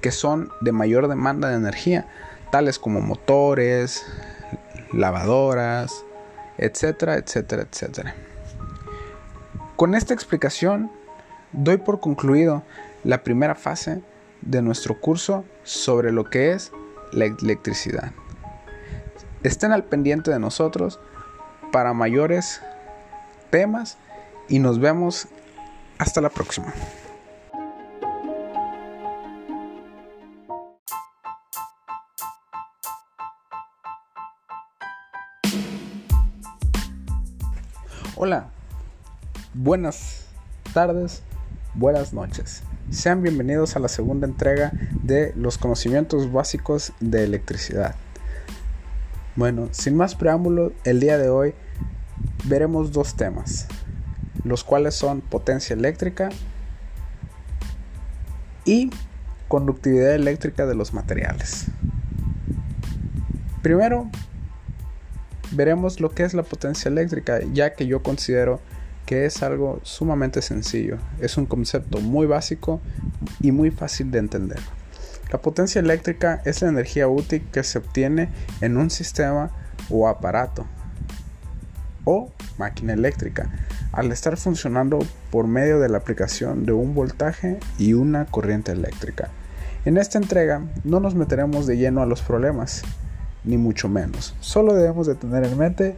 que 0.02 0.10
son 0.10 0.50
de 0.62 0.72
mayor 0.72 1.08
demanda 1.08 1.50
de 1.50 1.56
energía, 1.56 2.08
tales 2.52 2.80
como 2.80 3.00
motores, 3.00 4.04
lavadoras, 4.92 6.04
etcétera, 6.58 7.16
etcétera, 7.18 7.68
etcétera. 7.70 8.16
Con 9.76 9.94
esta 9.94 10.16
explicación 10.16 10.92
doy 11.52 11.78
por 11.78 12.00
concluido 12.00 12.64
la 13.04 13.24
primera 13.24 13.54
fase 13.54 14.02
de 14.46 14.62
nuestro 14.62 15.00
curso 15.00 15.44
sobre 15.64 16.12
lo 16.12 16.30
que 16.30 16.54
es 16.54 16.72
la 17.12 17.26
electricidad. 17.26 18.12
Estén 19.44 19.72
al 19.72 19.84
pendiente 19.84 20.32
de 20.32 20.40
nosotros 20.40 21.00
para 21.72 21.94
mayores 21.94 22.62
temas 23.50 23.98
y 24.48 24.60
nos 24.60 24.80
vemos 24.80 25.28
hasta 25.98 26.22
la 26.22 26.30
próxima. 26.30 26.74
Hola, 38.18 38.48
buenas 39.54 40.26
tardes, 40.74 41.22
buenas 41.74 42.14
noches. 42.14 42.64
Sean 42.92 43.24
bienvenidos 43.24 43.76
a 43.76 43.80
la 43.80 43.88
segunda 43.88 44.28
entrega 44.28 44.72
de 45.02 45.34
los 45.36 45.58
conocimientos 45.58 46.32
básicos 46.32 46.94
de 47.00 47.24
electricidad. 47.24 47.96
Bueno, 49.36 49.70
sin 49.72 49.98
más 49.98 50.14
preámbulo, 50.14 50.72
el 50.84 51.00
día 51.00 51.18
de 51.18 51.30
hoy 51.30 51.56
veremos 52.46 52.92
dos 52.92 53.16
temas, 53.16 53.68
los 54.44 54.64
cuales 54.64 54.94
son 54.94 55.22
potencia 55.22 55.74
eléctrica 55.74 56.30
y 58.66 58.92
conductividad 59.48 60.14
eléctrica 60.14 60.68
de 60.68 60.76
los 60.76 60.94
materiales. 60.94 61.66
Primero, 63.64 64.12
veremos 65.52 66.00
lo 66.00 66.12
que 66.12 66.24
es 66.24 66.36
la 66.36 66.44
potencia 66.44 66.88
eléctrica, 66.90 67.40
ya 67.52 67.74
que 67.74 67.88
yo 67.88 68.04
considero 68.04 68.62
que 69.06 69.26
es 69.26 69.44
algo 69.44 69.80
sumamente 69.84 70.42
sencillo. 70.42 70.98
Es 71.20 71.38
un 71.38 71.46
concepto 71.46 72.00
muy 72.00 72.26
básico 72.26 72.82
y 73.42 73.52
muy 73.52 73.72
fácil 73.72 74.12
de 74.12 74.20
entender. 74.20 74.60
La 75.32 75.42
potencia 75.42 75.80
eléctrica 75.80 76.42
es 76.46 76.62
la 76.62 76.70
energía 76.70 77.08
útil 77.08 77.44
que 77.52 77.64
se 77.64 77.80
obtiene 77.80 78.30
en 78.62 78.78
un 78.78 78.90
sistema 78.90 79.52
o 79.90 80.08
aparato 80.08 80.66
o 82.06 82.32
máquina 82.58 82.94
eléctrica 82.94 83.50
al 83.92 84.12
estar 84.12 84.38
funcionando 84.38 85.00
por 85.32 85.48
medio 85.48 85.80
de 85.80 85.90
la 85.90 85.98
aplicación 85.98 86.66
de 86.66 86.74
un 86.74 86.94
voltaje 86.94 87.60
y 87.78 87.94
una 87.94 88.26
corriente 88.26 88.72
eléctrica. 88.72 89.30
En 89.86 89.98
esta 89.98 90.18
entrega 90.18 90.64
no 90.84 91.00
nos 91.00 91.16
meteremos 91.16 91.66
de 91.66 91.78
lleno 91.78 92.02
a 92.02 92.06
los 92.06 92.22
problemas, 92.22 92.84
ni 93.44 93.58
mucho 93.58 93.88
menos. 93.88 94.36
Solo 94.40 94.74
debemos 94.74 95.08
de 95.08 95.16
tener 95.16 95.44
en 95.46 95.58
mente 95.58 95.96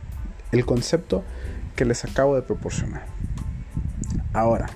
el 0.51 0.65
concepto 0.65 1.23
que 1.77 1.85
les 1.85 2.03
acabo 2.03 2.35
de 2.35 2.41
proporcionar. 2.41 3.05
Ahora, 4.33 4.67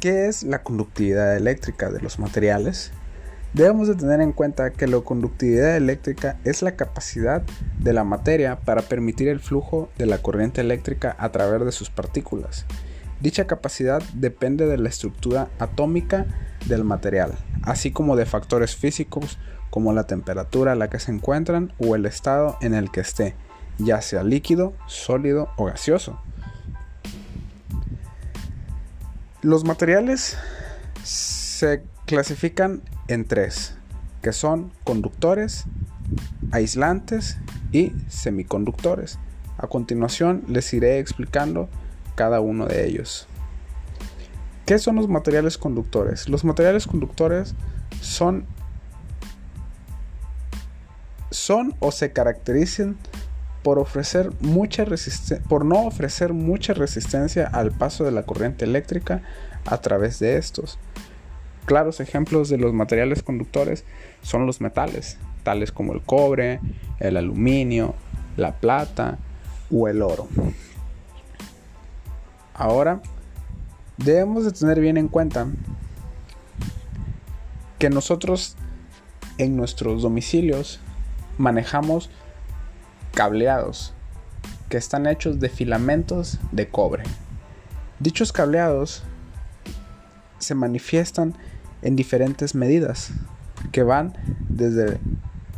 ¿qué 0.00 0.26
es 0.26 0.42
la 0.42 0.64
conductividad 0.64 1.36
eléctrica 1.36 1.90
de 1.90 2.00
los 2.00 2.18
materiales? 2.18 2.90
Debemos 3.52 3.86
de 3.86 3.94
tener 3.94 4.20
en 4.20 4.32
cuenta 4.32 4.72
que 4.72 4.88
la 4.88 4.98
conductividad 5.00 5.76
eléctrica 5.76 6.38
es 6.42 6.62
la 6.62 6.74
capacidad 6.74 7.42
de 7.78 7.92
la 7.92 8.02
materia 8.02 8.56
para 8.56 8.82
permitir 8.82 9.28
el 9.28 9.38
flujo 9.38 9.90
de 9.96 10.06
la 10.06 10.18
corriente 10.18 10.60
eléctrica 10.60 11.14
a 11.20 11.30
través 11.30 11.64
de 11.64 11.70
sus 11.70 11.88
partículas. 11.88 12.66
Dicha 13.20 13.46
capacidad 13.46 14.02
depende 14.14 14.66
de 14.66 14.78
la 14.78 14.88
estructura 14.88 15.48
atómica 15.60 16.26
del 16.66 16.82
material, 16.82 17.32
así 17.62 17.92
como 17.92 18.16
de 18.16 18.26
factores 18.26 18.74
físicos 18.74 19.38
como 19.70 19.92
la 19.92 20.06
temperatura 20.06 20.72
a 20.72 20.76
la 20.76 20.90
que 20.90 20.98
se 20.98 21.12
encuentran 21.12 21.72
o 21.78 21.94
el 21.94 22.06
estado 22.06 22.56
en 22.60 22.74
el 22.74 22.90
que 22.90 23.00
esté, 23.00 23.36
ya 23.78 24.00
sea 24.02 24.22
líquido, 24.22 24.74
sólido 24.86 25.48
o 25.56 25.66
gaseoso. 25.66 26.18
Los 29.42 29.64
materiales 29.64 30.38
se 31.02 31.82
clasifican 32.06 32.82
en 33.08 33.26
tres, 33.26 33.76
que 34.22 34.32
son 34.32 34.72
conductores, 34.84 35.64
aislantes 36.50 37.38
y 37.72 37.92
semiconductores. 38.08 39.18
A 39.58 39.66
continuación 39.66 40.44
les 40.48 40.72
iré 40.72 40.98
explicando 40.98 41.68
cada 42.14 42.40
uno 42.40 42.66
de 42.66 42.86
ellos. 42.86 43.28
¿Qué 44.66 44.78
son 44.78 44.96
los 44.96 45.08
materiales 45.08 45.58
conductores? 45.58 46.28
Los 46.28 46.44
materiales 46.44 46.86
conductores 46.86 47.54
son, 48.00 48.46
son 51.30 51.74
o 51.80 51.92
se 51.92 52.12
caracterizan 52.12 52.96
por, 53.64 53.78
ofrecer 53.78 54.30
mucha 54.40 54.84
por 55.48 55.64
no 55.64 55.86
ofrecer 55.86 56.34
mucha 56.34 56.74
resistencia 56.74 57.46
al 57.46 57.72
paso 57.72 58.04
de 58.04 58.12
la 58.12 58.24
corriente 58.24 58.66
eléctrica 58.66 59.22
a 59.64 59.78
través 59.78 60.18
de 60.20 60.36
estos. 60.36 60.78
Claros 61.64 61.98
ejemplos 61.98 62.50
de 62.50 62.58
los 62.58 62.74
materiales 62.74 63.22
conductores 63.22 63.84
son 64.20 64.46
los 64.46 64.60
metales, 64.60 65.16
tales 65.44 65.72
como 65.72 65.94
el 65.94 66.02
cobre, 66.02 66.60
el 67.00 67.16
aluminio, 67.16 67.94
la 68.36 68.52
plata 68.52 69.18
o 69.72 69.88
el 69.88 70.02
oro. 70.02 70.28
Ahora, 72.52 73.00
debemos 73.96 74.44
de 74.44 74.52
tener 74.52 74.78
bien 74.78 74.98
en 74.98 75.08
cuenta 75.08 75.46
que 77.78 77.88
nosotros 77.88 78.56
en 79.38 79.56
nuestros 79.56 80.02
domicilios 80.02 80.80
manejamos 81.38 82.10
cableados 83.14 83.94
que 84.68 84.76
están 84.76 85.06
hechos 85.06 85.40
de 85.40 85.48
filamentos 85.48 86.38
de 86.52 86.68
cobre. 86.68 87.04
Dichos 88.00 88.32
cableados 88.32 89.04
se 90.38 90.54
manifiestan 90.54 91.34
en 91.82 91.96
diferentes 91.96 92.54
medidas 92.54 93.12
que 93.72 93.82
van 93.82 94.14
desde 94.48 94.98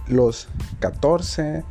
los 0.06 0.48
14, 0.80 1.64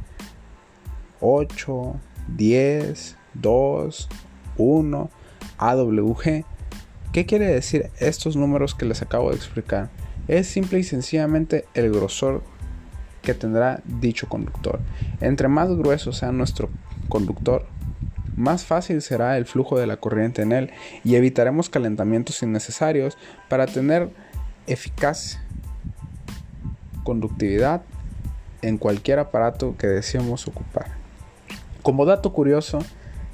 8, 1.21 1.95
10, 2.35 3.17
2, 3.35 4.09
1, 4.57 5.09
AWG. 5.57 6.45
¿Qué 7.11 7.25
quiere 7.25 7.47
decir 7.47 7.91
estos 7.99 8.35
números 8.35 8.75
que 8.75 8.85
les 8.85 9.01
acabo 9.01 9.29
de 9.29 9.37
explicar? 9.37 9.89
Es 10.27 10.47
simple 10.47 10.79
y 10.79 10.83
sencillamente 10.83 11.65
el 11.75 11.91
grosor 11.91 12.43
que 13.25 13.33
tendrá 13.33 13.81
dicho 13.83 14.29
conductor. 14.29 14.79
Entre 15.19 15.49
más 15.49 15.67
grueso 15.69 16.13
sea 16.13 16.31
nuestro 16.31 16.69
conductor, 17.09 17.65
más 18.37 18.63
fácil 18.65 19.01
será 19.01 19.37
el 19.37 19.45
flujo 19.45 19.77
de 19.77 19.87
la 19.87 19.97
corriente 19.97 20.41
en 20.41 20.53
él 20.53 20.71
y 21.03 21.15
evitaremos 21.15 21.69
calentamientos 21.69 22.41
innecesarios 22.43 23.17
para 23.49 23.65
tener 23.65 24.09
eficaz 24.67 25.39
conductividad 27.03 27.83
en 28.61 28.77
cualquier 28.77 29.19
aparato 29.19 29.75
que 29.77 29.87
deseemos 29.87 30.47
ocupar. 30.47 30.87
Como 31.81 32.05
dato 32.05 32.33
curioso, 32.33 32.79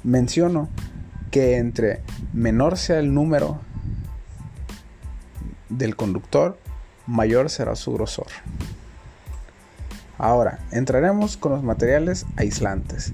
menciono 0.04 0.68
que 1.30 1.56
entre 1.56 2.02
menor 2.32 2.76
sea 2.76 2.98
el 2.98 3.14
número 3.14 3.60
del 5.70 5.96
conductor, 5.96 6.58
mayor 7.06 7.48
será 7.50 7.74
su 7.74 7.92
grosor. 7.94 8.26
Ahora, 10.22 10.60
entraremos 10.70 11.36
con 11.36 11.50
los 11.50 11.64
materiales 11.64 12.26
aislantes. 12.36 13.12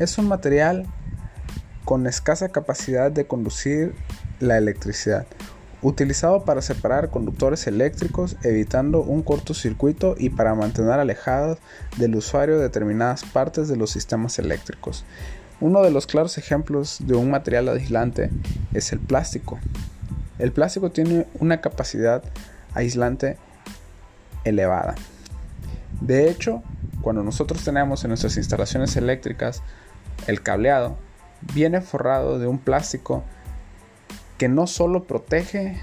Es 0.00 0.18
un 0.18 0.26
material 0.26 0.86
con 1.84 2.08
escasa 2.08 2.48
capacidad 2.48 3.12
de 3.12 3.28
conducir 3.28 3.94
la 4.40 4.58
electricidad, 4.58 5.28
utilizado 5.82 6.44
para 6.44 6.60
separar 6.60 7.10
conductores 7.10 7.68
eléctricos, 7.68 8.36
evitando 8.42 9.02
un 9.02 9.22
cortocircuito 9.22 10.16
y 10.18 10.30
para 10.30 10.56
mantener 10.56 10.98
alejadas 10.98 11.58
del 11.96 12.16
usuario 12.16 12.58
determinadas 12.58 13.22
partes 13.22 13.68
de 13.68 13.76
los 13.76 13.92
sistemas 13.92 14.40
eléctricos. 14.40 15.04
Uno 15.60 15.82
de 15.82 15.92
los 15.92 16.08
claros 16.08 16.38
ejemplos 16.38 16.98
de 17.06 17.14
un 17.14 17.30
material 17.30 17.68
aislante 17.68 18.30
es 18.74 18.92
el 18.92 18.98
plástico. 18.98 19.60
El 20.40 20.50
plástico 20.50 20.90
tiene 20.90 21.28
una 21.38 21.60
capacidad 21.60 22.24
aislante 22.74 23.36
elevada. 24.42 24.96
De 26.00 26.30
hecho, 26.30 26.62
cuando 27.02 27.22
nosotros 27.22 27.64
tenemos 27.64 28.04
en 28.04 28.08
nuestras 28.08 28.36
instalaciones 28.36 28.96
eléctricas 28.96 29.62
el 30.26 30.42
cableado, 30.42 30.96
viene 31.54 31.80
forrado 31.80 32.38
de 32.38 32.46
un 32.46 32.58
plástico 32.58 33.24
que 34.36 34.48
no 34.48 34.66
solo 34.66 35.04
protege 35.04 35.76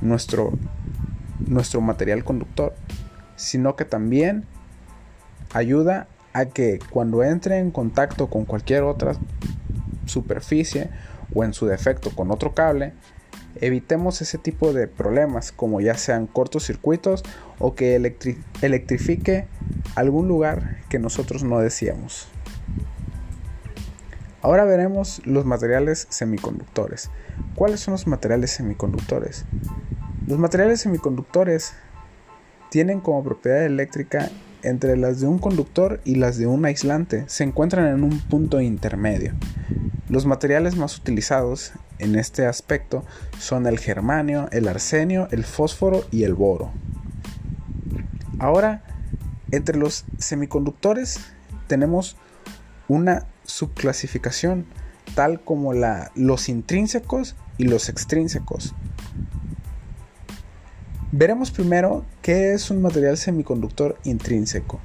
nuestro, 0.00 0.52
nuestro 1.46 1.80
material 1.80 2.24
conductor, 2.24 2.74
sino 3.36 3.76
que 3.76 3.84
también 3.84 4.44
ayuda 5.52 6.08
a 6.32 6.46
que 6.46 6.78
cuando 6.90 7.22
entre 7.22 7.58
en 7.58 7.70
contacto 7.70 8.28
con 8.28 8.44
cualquier 8.44 8.82
otra 8.82 9.14
superficie 10.04 10.90
o 11.34 11.44
en 11.44 11.54
su 11.54 11.66
defecto 11.66 12.10
con 12.10 12.30
otro 12.30 12.54
cable, 12.54 12.92
evitemos 13.60 14.22
ese 14.22 14.38
tipo 14.38 14.72
de 14.72 14.88
problemas 14.88 15.52
como 15.52 15.80
ya 15.80 15.96
sean 15.96 16.26
cortocircuitos 16.26 17.22
o 17.58 17.74
que 17.74 17.96
electrifique 18.62 19.46
algún 19.94 20.28
lugar 20.28 20.78
que 20.88 20.98
nosotros 20.98 21.44
no 21.44 21.58
deseamos. 21.58 22.28
Ahora 24.42 24.64
veremos 24.64 25.20
los 25.24 25.44
materiales 25.44 26.06
semiconductores. 26.08 27.10
¿Cuáles 27.54 27.80
son 27.80 27.92
los 27.92 28.06
materiales 28.06 28.52
semiconductores? 28.52 29.44
Los 30.26 30.38
materiales 30.38 30.80
semiconductores 30.80 31.72
tienen 32.70 33.00
como 33.00 33.24
propiedad 33.24 33.64
eléctrica 33.64 34.30
entre 34.66 34.96
las 34.96 35.20
de 35.20 35.28
un 35.28 35.38
conductor 35.38 36.00
y 36.04 36.16
las 36.16 36.38
de 36.38 36.46
un 36.46 36.64
aislante. 36.64 37.24
Se 37.28 37.44
encuentran 37.44 37.86
en 37.86 38.02
un 38.02 38.18
punto 38.18 38.60
intermedio. 38.60 39.32
Los 40.08 40.26
materiales 40.26 40.76
más 40.76 40.98
utilizados 40.98 41.72
en 41.98 42.16
este 42.16 42.46
aspecto 42.46 43.04
son 43.38 43.66
el 43.66 43.78
germanio, 43.78 44.48
el 44.52 44.68
arsenio, 44.68 45.28
el 45.30 45.44
fósforo 45.44 46.04
y 46.10 46.24
el 46.24 46.34
boro. 46.34 46.70
Ahora, 48.38 48.82
entre 49.52 49.78
los 49.78 50.04
semiconductores 50.18 51.20
tenemos 51.68 52.16
una 52.88 53.26
subclasificación 53.44 54.66
tal 55.14 55.40
como 55.40 55.72
la, 55.72 56.10
los 56.14 56.48
intrínsecos 56.48 57.36
y 57.56 57.64
los 57.64 57.88
extrínsecos. 57.88 58.74
Veremos 61.12 61.50
primero 61.50 62.04
qué 62.26 62.54
es 62.54 62.72
un 62.72 62.82
material 62.82 63.16
semiconductor 63.16 64.00
intrínseco. 64.02 64.80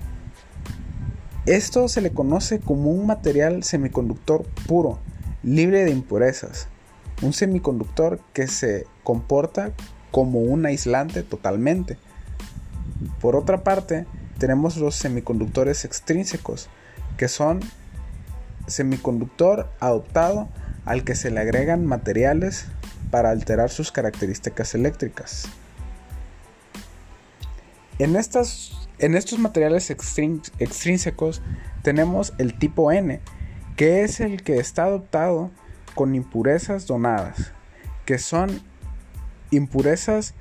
Esto 1.48 1.88
se 1.88 2.00
le 2.00 2.12
conoce 2.12 2.60
como 2.60 2.92
un 2.92 3.08
material 3.08 3.64
semiconductor 3.64 4.46
puro, 4.68 5.00
libre 5.42 5.84
de 5.84 5.90
impurezas. 5.90 6.68
Un 7.24 7.34
semiconductor 7.34 8.20
que 8.34 8.46
se 8.46 8.86
comporta 9.04 9.72
como 10.12 10.40
un 10.42 10.68
aislante 10.68 11.24
totalmente. 11.24 11.98
Por 13.20 13.36
otra 13.36 13.64
parte, 13.64 14.06
tenemos 14.38 14.78
los 14.78 14.94
semiconductores 14.94 15.84
extrínsecos, 15.84 16.70
que 17.18 17.28
son 17.28 17.62
semiconductor 18.68 19.68
adoptado 19.80 20.48
al 20.86 21.04
que 21.04 21.16
se 21.16 21.32
le 21.32 21.40
agregan 21.40 21.88
materiales 21.88 22.66
para 23.10 23.32
alterar 23.32 23.72
sus 23.72 23.92
características 23.92 24.76
eléctricas. 24.76 25.50
En, 28.02 28.16
estas, 28.16 28.72
en 28.98 29.14
estos 29.14 29.38
materiales 29.38 29.92
extrínsecos 29.92 31.44
tenemos 31.84 32.34
el 32.40 32.58
tipo 32.58 32.92
N, 32.92 33.20
que 33.76 34.02
es 34.02 34.20
el 34.20 34.42
que 34.42 34.58
está 34.58 34.86
adoptado 34.86 35.52
con 35.94 36.16
impurezas 36.16 36.88
donadas, 36.88 37.54
que 38.06 38.18
son 38.18 38.60
impurezas 39.52 40.34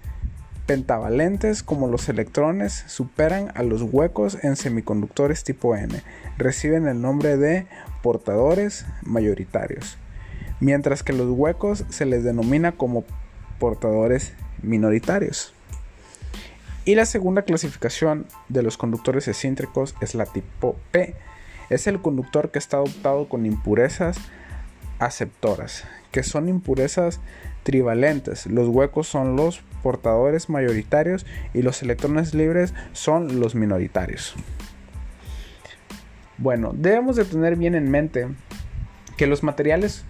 pentavalentes 0.64 1.62
como 1.62 1.86
los 1.86 2.08
electrones 2.08 2.82
superan 2.86 3.52
a 3.54 3.62
los 3.62 3.82
huecos 3.82 4.38
en 4.42 4.56
semiconductores 4.56 5.44
tipo 5.44 5.76
N, 5.76 6.02
reciben 6.38 6.88
el 6.88 7.02
nombre 7.02 7.36
de 7.36 7.66
portadores 8.02 8.86
mayoritarios, 9.02 9.98
mientras 10.60 11.02
que 11.02 11.12
los 11.12 11.28
huecos 11.28 11.84
se 11.90 12.06
les 12.06 12.24
denomina 12.24 12.72
como 12.72 13.04
portadores 13.58 14.32
minoritarios. 14.62 15.52
Y 16.90 16.96
la 16.96 17.06
segunda 17.06 17.42
clasificación 17.42 18.26
de 18.48 18.64
los 18.64 18.76
conductores 18.76 19.28
excéntricos 19.28 19.94
es 20.00 20.16
la 20.16 20.26
tipo 20.26 20.74
P. 20.90 21.14
Es 21.68 21.86
el 21.86 22.02
conductor 22.02 22.50
que 22.50 22.58
está 22.58 22.78
adoptado 22.78 23.28
con 23.28 23.46
impurezas 23.46 24.18
aceptoras, 24.98 25.84
que 26.10 26.24
son 26.24 26.48
impurezas 26.48 27.20
trivalentes. 27.62 28.46
Los 28.46 28.66
huecos 28.66 29.06
son 29.06 29.36
los 29.36 29.62
portadores 29.84 30.50
mayoritarios 30.50 31.26
y 31.54 31.62
los 31.62 31.80
electrones 31.80 32.34
libres 32.34 32.74
son 32.92 33.38
los 33.38 33.54
minoritarios. 33.54 34.34
Bueno, 36.38 36.72
debemos 36.74 37.14
de 37.14 37.24
tener 37.24 37.54
bien 37.54 37.76
en 37.76 37.88
mente 37.88 38.26
que 39.16 39.28
los 39.28 39.44
materiales 39.44 40.04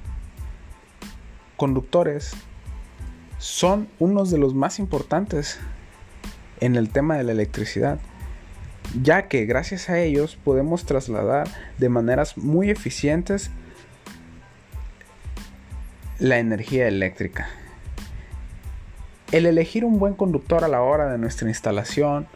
conductores 1.59 2.33
son 3.37 3.87
unos 3.99 4.31
de 4.31 4.39
los 4.39 4.55
más 4.55 4.79
importantes 4.79 5.61
en 6.61 6.77
el 6.77 6.91
tema 6.91 7.17
de 7.17 7.25
la 7.25 7.33
electricidad, 7.33 7.99
ya 9.03 9.29
que 9.29 9.47
gracias 9.47 9.89
a 9.89 9.99
ellos 9.99 10.39
podemos 10.43 10.85
trasladar 10.85 11.49
de 11.79 11.89
maneras 11.89 12.37
muy 12.37 12.71
eficientes 12.71 13.51
la 16.19 16.39
energía 16.39 16.87
eléctrica. 16.87 17.49
El 19.33 19.47
elegir 19.47 19.85
un 19.85 19.99
buen 19.99 20.15
conductor 20.15 20.65
a 20.65 20.69
la 20.69 20.83
hora 20.83 21.11
de 21.11 21.19
nuestra 21.19 21.49
instalación 21.49 22.27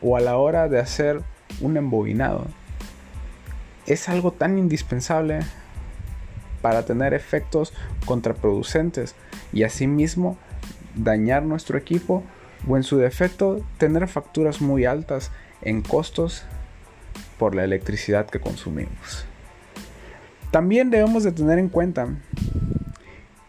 o 0.00 0.16
a 0.16 0.20
la 0.20 0.36
hora 0.36 0.68
de 0.68 0.78
hacer 0.78 1.20
un 1.60 1.76
embobinado 1.76 2.46
es 3.86 4.08
algo 4.08 4.32
tan 4.32 4.56
indispensable 4.58 5.40
para 6.62 6.84
tener 6.84 7.14
efectos 7.14 7.72
contraproducentes 8.06 9.14
y 9.52 9.64
asimismo 9.64 10.38
dañar 10.94 11.42
nuestro 11.42 11.76
equipo 11.76 12.22
o 12.68 12.76
en 12.76 12.82
su 12.82 12.98
defecto 12.98 13.64
tener 13.78 14.06
facturas 14.08 14.60
muy 14.60 14.84
altas 14.84 15.30
en 15.62 15.82
costos 15.82 16.44
por 17.38 17.54
la 17.54 17.64
electricidad 17.64 18.28
que 18.28 18.40
consumimos. 18.40 19.24
También 20.50 20.90
debemos 20.90 21.22
de 21.22 21.32
tener 21.32 21.58
en 21.58 21.68
cuenta 21.68 22.08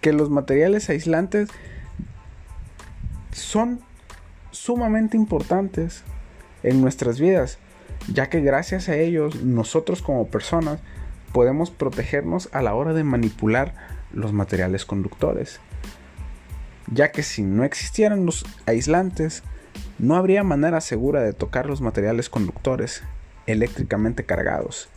que 0.02 0.13
los 0.13 0.30
materiales 0.30 0.89
aislantes 0.89 1.50
son 3.32 3.82
sumamente 4.52 5.17
importantes 5.17 6.04
en 6.63 6.82
nuestras 6.82 7.19
vidas, 7.19 7.58
ya 8.12 8.30
que 8.30 8.41
gracias 8.41 8.89
a 8.89 8.95
ellos 8.95 9.43
nosotros 9.43 10.02
como 10.02 10.28
personas 10.28 10.80
podemos 11.34 11.71
protegernos 11.71 12.50
a 12.52 12.62
la 12.62 12.74
hora 12.76 12.93
de 12.93 13.04
manipular 13.04 13.74
los 14.12 14.34
materiales 14.34 14.86
conductores 14.86 15.60
ya 16.91 17.12
que 17.12 17.23
si 17.23 17.41
no 17.41 17.63
existieran 17.63 18.25
los 18.25 18.45
aislantes, 18.65 19.43
no 19.97 20.15
habría 20.15 20.43
manera 20.43 20.82
segura 20.82 21.21
de 21.21 21.34
tocar 21.34 21.65
los 21.65 21.82
materiales 21.82 22.30
conductores 22.30 23.04
eléctricamente 23.47 24.25
cargados. 24.25 24.89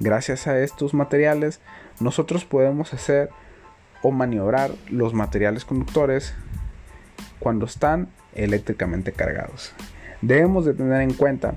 Gracias 0.00 0.46
a 0.46 0.58
estos 0.60 0.92
materiales, 0.92 1.60
nosotros 2.00 2.44
podemos 2.44 2.92
hacer 2.92 3.30
o 4.02 4.10
maniobrar 4.10 4.72
los 4.88 5.14
materiales 5.14 5.64
conductores 5.64 6.34
cuando 7.38 7.66
están 7.66 8.08
eléctricamente 8.34 9.12
cargados. 9.12 9.72
Debemos 10.22 10.64
de 10.64 10.74
tener 10.74 11.00
en 11.02 11.14
cuenta 11.14 11.54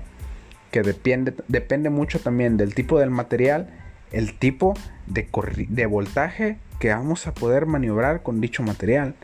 que 0.70 0.82
depende, 0.82 1.90
mucho 1.90 2.20
también 2.20 2.56
del 2.56 2.74
tipo 2.74 2.98
del 2.98 3.10
material, 3.10 3.70
el 4.12 4.38
tipo 4.38 4.74
de 5.06 5.86
voltaje 5.86 6.58
que 6.80 6.90
vamos 6.90 7.26
a 7.26 7.34
poder 7.34 7.66
maniobrar 7.66 8.22
con 8.22 8.40
dicho 8.40 8.62
material 8.62 9.14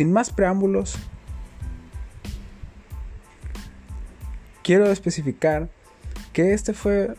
sin 0.00 0.14
más 0.14 0.30
preámbulos, 0.30 0.94
quiero 4.62 4.90
especificar 4.90 5.68
que 6.32 6.54
este 6.54 6.72
fue 6.72 7.16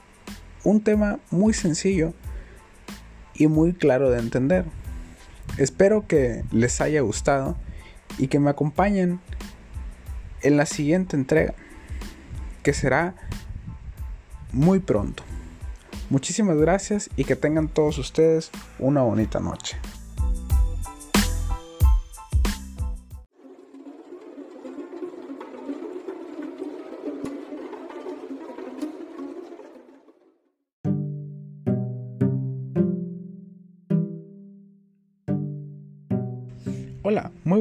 un 0.64 0.82
tema 0.84 1.20
muy 1.30 1.54
sencillo 1.54 2.16
y 3.36 3.46
muy 3.46 3.74
claro 3.74 4.10
de 4.10 4.18
entender. 4.18 4.66
Espero 5.60 6.08
que 6.08 6.44
les 6.50 6.82
haya 6.82 7.02
gustado 7.02 7.56
y 8.18 8.30
que 8.30 8.40
me 8.40 8.50
acompañen 8.50 9.20
en 10.42 10.58
la 10.58 10.66
siguiente 10.66 11.16
entrega, 11.16 11.54
que 12.64 12.74
será 12.74 13.14
muy 14.54 14.80
pronto. 14.80 15.22
Muchísimas 16.10 16.58
gracias 16.58 17.12
y 17.16 17.26
que 17.26 17.36
tengan 17.36 17.68
todos 17.68 18.00
ustedes 18.00 18.50
una 18.80 19.04
bonita 19.04 19.40
noche. 19.40 19.78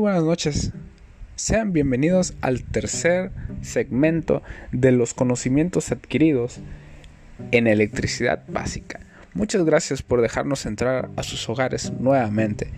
Buenas 0.00 0.24
noches. 0.24 0.72
Sean 1.36 1.74
bienvenidos 1.74 2.32
al 2.40 2.62
tercer 2.62 3.32
segmento 3.60 4.42
de 4.72 4.92
los 4.92 5.12
conocimientos 5.12 5.92
adquiridos 5.92 6.60
en 7.50 7.66
electricidad 7.66 8.42
básica. 8.48 9.00
Muchas 9.34 9.62
gracias 9.66 10.02
por 10.02 10.22
dejarnos 10.22 10.64
entrar 10.64 11.10
a 11.16 11.22
sus 11.22 11.46
hogares 11.50 11.92
nuevamente. 12.00 12.70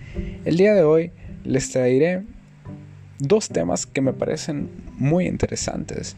El 0.45 0.57
día 0.57 0.75
de 0.75 0.83
hoy 0.83 1.13
les 1.45 1.71
traeré 1.71 2.25
dos 3.21 3.49
temas 3.49 3.87
que 3.87 4.01
me 4.01 4.13
parecen 4.13 4.69
muy 4.99 5.27
interesantes, 5.27 6.17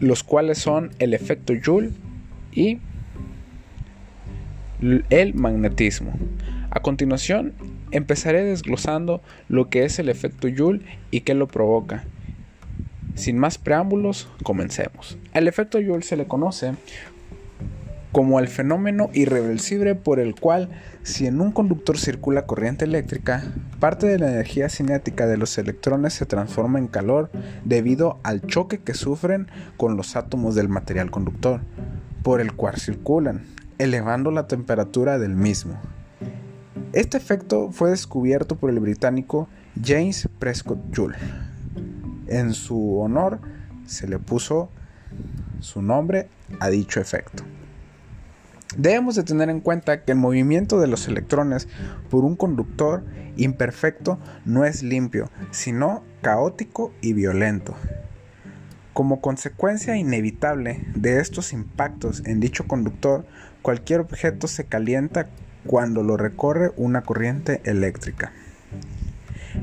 los 0.00 0.24
cuales 0.24 0.58
son 0.58 0.90
el 0.98 1.14
efecto 1.14 1.52
Joule 1.64 1.90
y 2.50 2.80
el 5.08 5.34
magnetismo. 5.34 6.18
A 6.70 6.80
continuación, 6.80 7.52
empezaré 7.94 8.44
desglosando 8.44 9.22
lo 9.48 9.70
que 9.70 9.84
es 9.84 9.98
el 9.98 10.08
efecto 10.08 10.48
Joule 10.54 10.84
y 11.10 11.20
qué 11.20 11.34
lo 11.34 11.48
provoca. 11.48 12.04
Sin 13.14 13.38
más 13.38 13.58
preámbulos, 13.58 14.28
comencemos. 14.42 15.16
El 15.32 15.46
efecto 15.46 15.78
Joule 15.80 16.02
se 16.02 16.16
le 16.16 16.26
conoce 16.26 16.72
como 18.10 18.38
el 18.38 18.46
fenómeno 18.46 19.10
irreversible 19.12 19.94
por 19.94 20.20
el 20.20 20.34
cual 20.36 20.68
si 21.02 21.26
en 21.26 21.40
un 21.40 21.50
conductor 21.50 21.98
circula 21.98 22.46
corriente 22.46 22.84
eléctrica, 22.84 23.42
parte 23.80 24.06
de 24.06 24.18
la 24.18 24.30
energía 24.30 24.68
cinética 24.68 25.26
de 25.26 25.36
los 25.36 25.58
electrones 25.58 26.14
se 26.14 26.24
transforma 26.24 26.78
en 26.78 26.86
calor 26.86 27.30
debido 27.64 28.20
al 28.22 28.42
choque 28.42 28.78
que 28.78 28.94
sufren 28.94 29.48
con 29.76 29.96
los 29.96 30.14
átomos 30.14 30.54
del 30.54 30.68
material 30.68 31.10
conductor, 31.10 31.60
por 32.22 32.40
el 32.40 32.52
cual 32.54 32.76
circulan, 32.76 33.46
elevando 33.78 34.30
la 34.30 34.46
temperatura 34.46 35.18
del 35.18 35.34
mismo. 35.34 35.80
Este 36.94 37.16
efecto 37.16 37.72
fue 37.72 37.90
descubierto 37.90 38.54
por 38.54 38.70
el 38.70 38.78
británico 38.78 39.48
James 39.82 40.28
Prescott 40.38 40.78
Joule. 40.94 41.16
En 42.28 42.54
su 42.54 43.00
honor 43.00 43.40
se 43.84 44.06
le 44.06 44.20
puso 44.20 44.68
su 45.58 45.82
nombre 45.82 46.28
a 46.60 46.70
dicho 46.70 47.00
efecto. 47.00 47.42
Debemos 48.76 49.16
de 49.16 49.24
tener 49.24 49.50
en 49.50 49.58
cuenta 49.58 50.04
que 50.04 50.12
el 50.12 50.18
movimiento 50.18 50.78
de 50.78 50.86
los 50.86 51.08
electrones 51.08 51.66
por 52.10 52.24
un 52.24 52.36
conductor 52.36 53.02
imperfecto 53.36 54.20
no 54.44 54.64
es 54.64 54.84
limpio, 54.84 55.30
sino 55.50 56.04
caótico 56.22 56.92
y 57.00 57.12
violento. 57.12 57.74
Como 58.92 59.20
consecuencia 59.20 59.96
inevitable 59.96 60.86
de 60.94 61.18
estos 61.18 61.52
impactos 61.52 62.22
en 62.24 62.38
dicho 62.38 62.68
conductor, 62.68 63.26
cualquier 63.62 63.98
objeto 63.98 64.46
se 64.46 64.66
calienta 64.66 65.26
cuando 65.66 66.02
lo 66.02 66.16
recorre 66.16 66.72
una 66.76 67.02
corriente 67.02 67.60
eléctrica. 67.64 68.32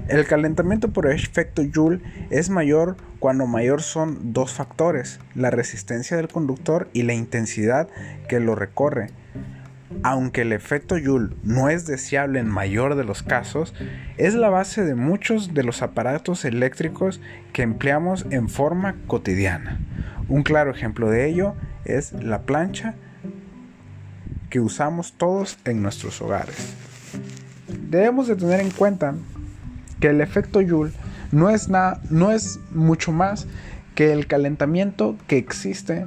El 0.07 0.25
calentamiento 0.25 0.91
por 0.91 1.11
efecto 1.11 1.63
Joule 1.73 2.01
es 2.29 2.49
mayor 2.49 2.95
cuando 3.19 3.45
mayor 3.45 3.81
son 3.81 4.33
dos 4.33 4.53
factores, 4.53 5.19
la 5.35 5.51
resistencia 5.51 6.17
del 6.17 6.29
conductor 6.29 6.89
y 6.93 7.03
la 7.03 7.13
intensidad 7.13 7.89
que 8.27 8.39
lo 8.39 8.55
recorre. 8.55 9.09
Aunque 10.03 10.41
el 10.41 10.53
efecto 10.53 10.95
Joule 10.97 11.35
no 11.43 11.69
es 11.69 11.85
deseable 11.85 12.39
en 12.39 12.47
mayor 12.47 12.95
de 12.95 13.03
los 13.03 13.21
casos, 13.21 13.73
es 14.17 14.33
la 14.33 14.49
base 14.49 14.85
de 14.85 14.95
muchos 14.95 15.53
de 15.53 15.63
los 15.63 15.81
aparatos 15.81 16.45
eléctricos 16.45 17.19
que 17.51 17.61
empleamos 17.61 18.25
en 18.29 18.47
forma 18.47 18.95
cotidiana. 19.07 19.79
Un 20.29 20.43
claro 20.43 20.71
ejemplo 20.71 21.09
de 21.09 21.27
ello 21.27 21.55
es 21.83 22.13
la 22.13 22.43
plancha 22.43 22.95
que 24.51 24.59
usamos 24.59 25.13
todos 25.13 25.57
en 25.65 25.81
nuestros 25.81 26.21
hogares. 26.21 26.75
Debemos 27.89 28.27
de 28.27 28.35
tener 28.35 28.59
en 28.59 28.69
cuenta 28.69 29.15
que 29.99 30.09
el 30.09 30.21
efecto 30.21 30.59
Joule 30.61 30.91
no 31.31 31.49
es, 31.49 31.69
nada, 31.69 32.01
no 32.09 32.31
es 32.31 32.59
mucho 32.71 33.11
más 33.13 33.47
que 33.95 34.11
el 34.11 34.27
calentamiento 34.27 35.15
que 35.25 35.37
existe 35.37 36.05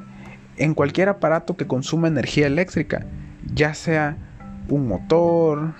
en 0.58 0.74
cualquier 0.74 1.08
aparato 1.08 1.56
que 1.56 1.66
consuma 1.66 2.06
energía 2.06 2.46
eléctrica, 2.46 3.06
ya 3.52 3.72
sea 3.72 4.18
un 4.68 4.88
motor, 4.88 5.72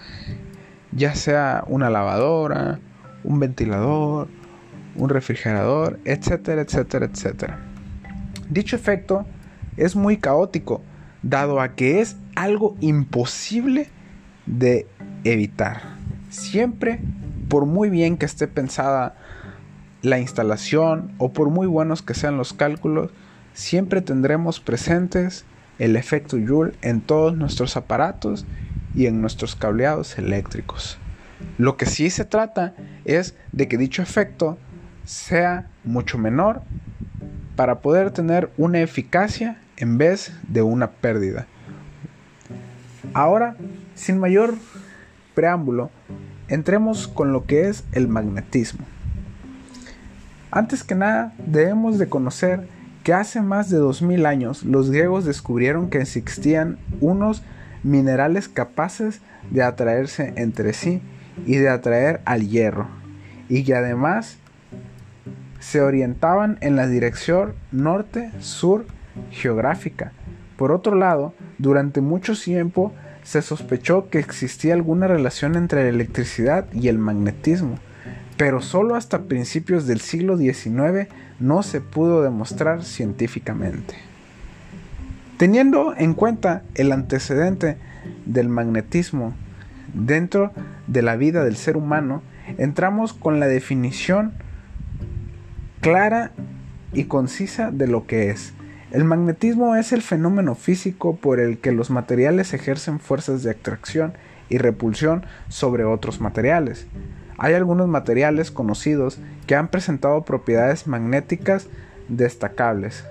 ya 0.90 1.14
sea 1.14 1.64
una 1.68 1.90
lavadora, 1.90 2.81
un 3.24 3.40
ventilador, 3.40 4.29
un 4.96 5.11
refrigerador, 5.11 6.00
etcétera, 6.07 6.62
etcétera, 6.62 7.07
etcétera. 7.12 7.59
Dicho 8.48 8.74
efecto 8.74 9.27
es 9.77 9.96
muy 9.96 10.16
caótico, 10.16 10.83
dado 11.22 11.61
a 11.61 11.74
que 11.74 12.00
es 12.00 12.16
algo 12.34 12.76
imposible 12.80 13.88
de 14.46 14.86
evitar. 15.24 15.82
Siempre 16.30 17.00
por 17.48 17.66
muy 17.66 17.90
bien 17.90 18.16
que 18.16 18.26
esté 18.26 18.48
pensada 18.48 19.16
la 20.02 20.18
instalación 20.18 21.12
o 21.18 21.32
por 21.32 21.50
muy 21.50 21.66
buenos 21.66 22.02
que 22.02 22.14
sean 22.14 22.36
los 22.36 22.52
cálculos, 22.52 23.10
siempre 23.52 24.00
tendremos 24.00 24.60
presentes 24.60 25.44
el 25.78 25.96
efecto 25.96 26.36
Joule 26.36 26.74
en 26.82 27.00
todos 27.00 27.36
nuestros 27.36 27.76
aparatos 27.76 28.44
y 28.94 29.06
en 29.06 29.20
nuestros 29.20 29.56
cableados 29.56 30.18
eléctricos. 30.18 30.98
Lo 31.58 31.76
que 31.76 31.86
sí 31.86 32.10
se 32.10 32.24
trata 32.24 32.74
es 33.04 33.34
de 33.52 33.68
que 33.68 33.78
dicho 33.78 34.02
efecto 34.02 34.58
sea 35.04 35.68
mucho 35.84 36.18
menor 36.18 36.62
para 37.56 37.80
poder 37.80 38.10
tener 38.10 38.50
una 38.56 38.80
eficacia 38.80 39.60
en 39.76 39.98
vez 39.98 40.32
de 40.48 40.62
una 40.62 40.90
pérdida. 40.90 41.46
Ahora, 43.14 43.57
sin 43.94 44.18
mayor 44.18 44.55
preámbulo, 45.37 45.90
entremos 46.48 47.07
con 47.07 47.33
lo 47.33 47.46
que 47.46 47.68
es 47.68 47.85
el 47.92 48.09
magnetismo. 48.09 48.85
Antes 50.50 50.83
que 50.83 50.96
nada, 50.96 51.33
debemos 51.46 51.98
de 51.98 52.09
conocer 52.09 52.66
que 53.05 53.12
hace 53.12 53.40
más 53.40 53.70
de 53.70 53.77
2000 53.77 54.27
años 54.27 54.64
los 54.64 54.90
griegos 54.90 55.24
descubrieron 55.24 55.90
que 55.90 55.98
existían 55.98 56.79
unos 57.00 57.42
minerales 57.85 58.48
capaces 58.48 59.20
de 59.50 59.62
atraerse 59.62 60.33
entre 60.37 60.72
sí 60.72 61.00
y 61.46 61.57
de 61.57 61.68
atraer 61.68 62.20
al 62.24 62.48
hierro, 62.48 62.88
y 63.48 63.62
que 63.62 63.77
además 63.77 64.38
se 65.61 65.81
orientaban 65.81 66.59
en 66.62 66.74
la 66.74 66.88
dirección 66.88 67.55
norte-sur 67.70 68.87
geográfica. 69.31 70.12
Por 70.57 70.72
otro 70.72 70.96
lado, 70.96 71.35
durante 71.59 72.00
mucho 72.00 72.35
tiempo 72.35 72.92
se 73.24 73.42
sospechó 73.42 74.08
que 74.08 74.18
existía 74.18 74.74
alguna 74.74 75.08
relación 75.08 75.56
entre 75.56 75.82
la 75.82 75.88
electricidad 75.88 76.66
y 76.72 76.88
el 76.88 76.98
magnetismo, 76.98 77.78
pero 78.37 78.60
solo 78.60 78.94
hasta 78.94 79.22
principios 79.22 79.87
del 79.87 80.00
siglo 80.00 80.37
XIX 80.37 81.08
no 81.40 81.62
se 81.62 81.80
pudo 81.80 82.22
demostrar 82.22 82.84
científicamente. 82.84 83.94
Teniendo 85.38 85.94
en 85.96 86.14
cuenta 86.14 86.62
el 86.74 86.92
antecedente 86.92 87.78
del 88.26 88.48
magnetismo 88.48 89.34
dentro 89.94 90.52
de 90.87 91.02
la 91.02 91.16
vida 91.16 91.44
del 91.44 91.56
ser 91.56 91.76
humano, 91.76 92.22
entramos 92.58 93.14
con 93.14 93.40
la 93.40 93.46
definición 93.46 94.34
clara 95.80 96.30
y 96.92 97.04
concisa 97.04 97.70
de 97.70 97.87
lo 97.87 98.06
que 98.06 98.30
es. 98.30 98.52
El 98.94 99.02
magnetismo 99.02 99.74
es 99.74 99.92
el 99.92 100.02
fenómeno 100.02 100.54
físico 100.54 101.16
por 101.16 101.40
el 101.40 101.59
que 101.59 101.72
los 101.72 101.90
materiales 101.90 102.54
ejercen 102.54 103.00
fuerzas 103.00 103.42
de 103.42 103.50
atracción 103.50 104.12
y 104.48 104.59
repulsión 104.59 105.26
sobre 105.48 105.83
otros 105.83 106.20
materiales. 106.20 106.87
Hay 107.37 107.54
algunos 107.54 107.88
materiales 107.88 108.52
conocidos 108.52 109.18
que 109.48 109.57
han 109.57 109.66
presentado 109.66 110.22
propiedades 110.22 110.87
magnéticas 110.87 111.66
destacables, 112.09 113.04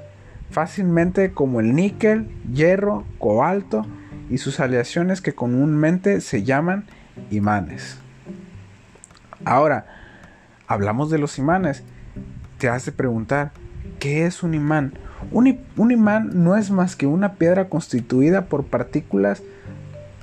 fácilmente 0.52 1.34
como 1.34 1.60
el 1.60 1.76
níquel, 1.76 2.30
hierro, 2.54 3.04
cobalto 3.20 3.86
y 4.30 4.38
sus 4.38 4.62
aleaciones 4.62 5.20
que 5.20 5.36
comúnmente 5.36 6.22
se 6.22 6.44
llaman 6.44 6.86
imanes. 7.30 7.98
Ahora, 9.44 9.86
hablamos 10.66 11.10
de 11.10 11.18
los 11.18 11.38
imanes. 11.38 11.84
Te 12.58 12.70
hace 12.70 12.94
preguntar, 12.94 13.52
¿qué 14.00 14.26
es 14.26 14.44
un 14.44 14.54
imán? 14.54 14.94
Un, 15.32 15.92
imán 15.92 16.44
no 16.44 16.56
es 16.56 16.72
más 16.72 16.96
que 16.96 17.08
una 17.08 17.34
piedra 17.36 17.70
constituida 17.70 18.46
por 18.46 18.66
partículas 18.66 19.42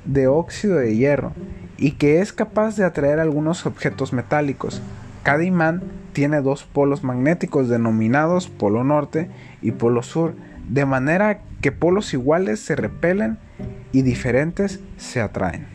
de 0.04 0.26
óxido 0.26 0.76
de 0.76 0.96
hierro 0.96 1.32
y 1.76 1.92
que 1.92 2.20
es 2.20 2.32
capaz 2.32 2.76
de 2.76 2.84
atraer 2.84 3.20
algunos 3.20 3.66
objetos 3.66 4.12
metálicos. 4.12 4.82
Cada 5.22 5.44
imán 5.44 5.82
tiene 6.12 6.40
dos 6.40 6.64
polos 6.64 7.04
magnéticos 7.04 7.68
denominados 7.68 8.48
polo 8.48 8.84
norte 8.84 9.30
y 9.62 9.72
polo 9.72 10.02
sur, 10.02 10.34
de 10.68 10.86
manera 10.86 11.40
que 11.60 11.72
polos 11.72 12.12
iguales 12.14 12.60
se 12.60 12.76
repelen 12.76 13.38
y 13.92 14.02
diferentes 14.02 14.80
se 14.96 15.20
atraen. 15.20 15.66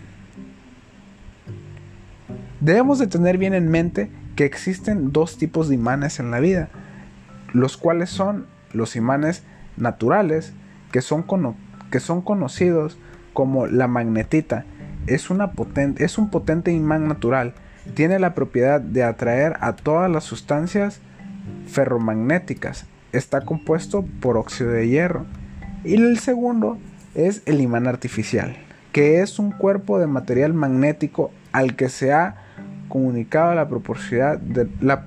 Debemos 2.59 2.99
de 2.99 3.07
tener 3.07 3.37
bien 3.37 3.53
en 3.53 3.69
mente 3.69 4.09
que 4.35 4.45
existen 4.45 5.11
dos 5.11 5.37
tipos 5.37 5.69
de 5.69 5.75
imanes 5.75 6.19
en 6.19 6.31
la 6.31 6.39
vida, 6.39 6.69
los 7.53 7.77
cuales 7.77 8.09
son 8.09 8.47
los 8.75 8.95
imanes 8.95 9.43
naturales, 9.77 10.53
que 10.91 11.01
son, 11.01 11.25
que 11.91 11.99
son 11.99 12.21
conocidos 12.21 12.97
como 13.33 13.67
la 13.67 13.87
magnetita, 13.87 14.65
es, 15.07 15.29
una 15.29 15.51
es 15.97 16.17
un 16.17 16.29
potente 16.29 16.71
imán 16.71 17.07
natural. 17.07 17.53
Tiene 17.93 18.19
la 18.19 18.33
propiedad 18.33 18.81
de 18.81 19.03
atraer 19.03 19.57
a 19.59 19.73
todas 19.73 20.09
las 20.09 20.23
sustancias 20.23 20.99
ferromagnéticas. 21.67 22.85
Está 23.11 23.41
compuesto 23.41 24.05
por 24.19 24.37
óxido 24.37 24.71
de 24.71 24.87
hierro. 24.87 25.25
Y 25.83 25.95
el 25.95 26.17
segundo 26.19 26.77
es 27.13 27.43
el 27.45 27.61
imán 27.61 27.87
artificial, 27.87 28.55
que 28.91 29.21
es 29.21 29.37
un 29.37 29.51
cuerpo 29.51 29.99
de 29.99 30.07
material 30.07 30.53
magnético 30.53 31.31
al 31.51 31.75
que 31.75 31.89
se 31.89 32.11
ha 32.11 32.35
comunicado 32.89 33.53
la, 33.53 33.65
de, 33.65 34.69
la 34.81 35.05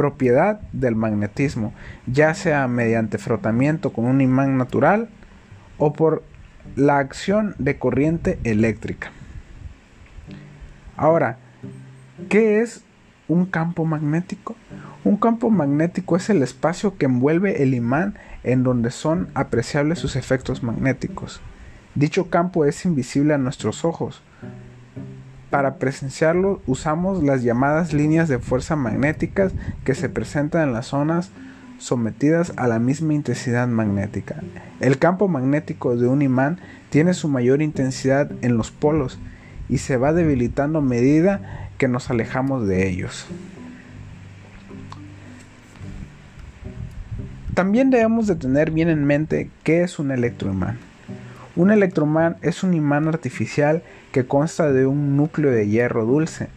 propiedad 0.00 0.62
del 0.72 0.96
magnetismo, 0.96 1.74
ya 2.06 2.32
sea 2.32 2.66
mediante 2.68 3.18
frotamiento 3.18 3.92
con 3.92 4.06
un 4.06 4.22
imán 4.22 4.56
natural 4.56 5.10
o 5.76 5.92
por 5.92 6.22
la 6.74 6.96
acción 6.96 7.54
de 7.58 7.78
corriente 7.78 8.38
eléctrica. 8.42 9.12
Ahora, 10.96 11.36
¿qué 12.30 12.62
es 12.62 12.82
un 13.28 13.44
campo 13.44 13.84
magnético? 13.84 14.56
Un 15.04 15.18
campo 15.18 15.50
magnético 15.50 16.16
es 16.16 16.30
el 16.30 16.42
espacio 16.42 16.96
que 16.96 17.04
envuelve 17.04 17.62
el 17.62 17.74
imán 17.74 18.14
en 18.42 18.62
donde 18.62 18.90
son 18.90 19.28
apreciables 19.34 19.98
sus 19.98 20.16
efectos 20.16 20.62
magnéticos. 20.62 21.42
Dicho 21.94 22.30
campo 22.30 22.64
es 22.64 22.86
invisible 22.86 23.34
a 23.34 23.38
nuestros 23.38 23.84
ojos. 23.84 24.22
Para 25.50 25.76
presenciarlo 25.76 26.62
usamos 26.66 27.24
las 27.24 27.42
llamadas 27.42 27.92
líneas 27.92 28.28
de 28.28 28.38
fuerza 28.38 28.76
magnéticas 28.76 29.52
que 29.84 29.96
se 29.96 30.08
presentan 30.08 30.68
en 30.68 30.72
las 30.72 30.86
zonas 30.86 31.30
sometidas 31.78 32.52
a 32.56 32.68
la 32.68 32.78
misma 32.78 33.14
intensidad 33.14 33.66
magnética. 33.66 34.36
El 34.78 34.98
campo 34.98 35.26
magnético 35.26 35.96
de 35.96 36.06
un 36.06 36.22
imán 36.22 36.60
tiene 36.90 37.14
su 37.14 37.28
mayor 37.28 37.62
intensidad 37.62 38.30
en 38.42 38.56
los 38.56 38.70
polos 38.70 39.18
y 39.68 39.78
se 39.78 39.96
va 39.96 40.12
debilitando 40.12 40.78
a 40.78 40.82
medida 40.82 41.68
que 41.78 41.88
nos 41.88 42.10
alejamos 42.10 42.68
de 42.68 42.88
ellos. 42.88 43.26
También 47.54 47.90
debemos 47.90 48.26
de 48.28 48.36
tener 48.36 48.70
bien 48.70 48.88
en 48.88 49.04
mente 49.04 49.50
qué 49.64 49.82
es 49.82 49.98
un 49.98 50.12
electroimán. 50.12 50.78
Un 51.56 51.70
electroimán 51.70 52.36
es 52.42 52.62
un 52.62 52.74
imán 52.74 53.08
artificial 53.08 53.82
que 54.12 54.26
consta 54.26 54.72
de 54.72 54.86
un 54.86 55.16
núcleo 55.16 55.50
de 55.50 55.68
hierro 55.68 56.04
dulce 56.04 56.48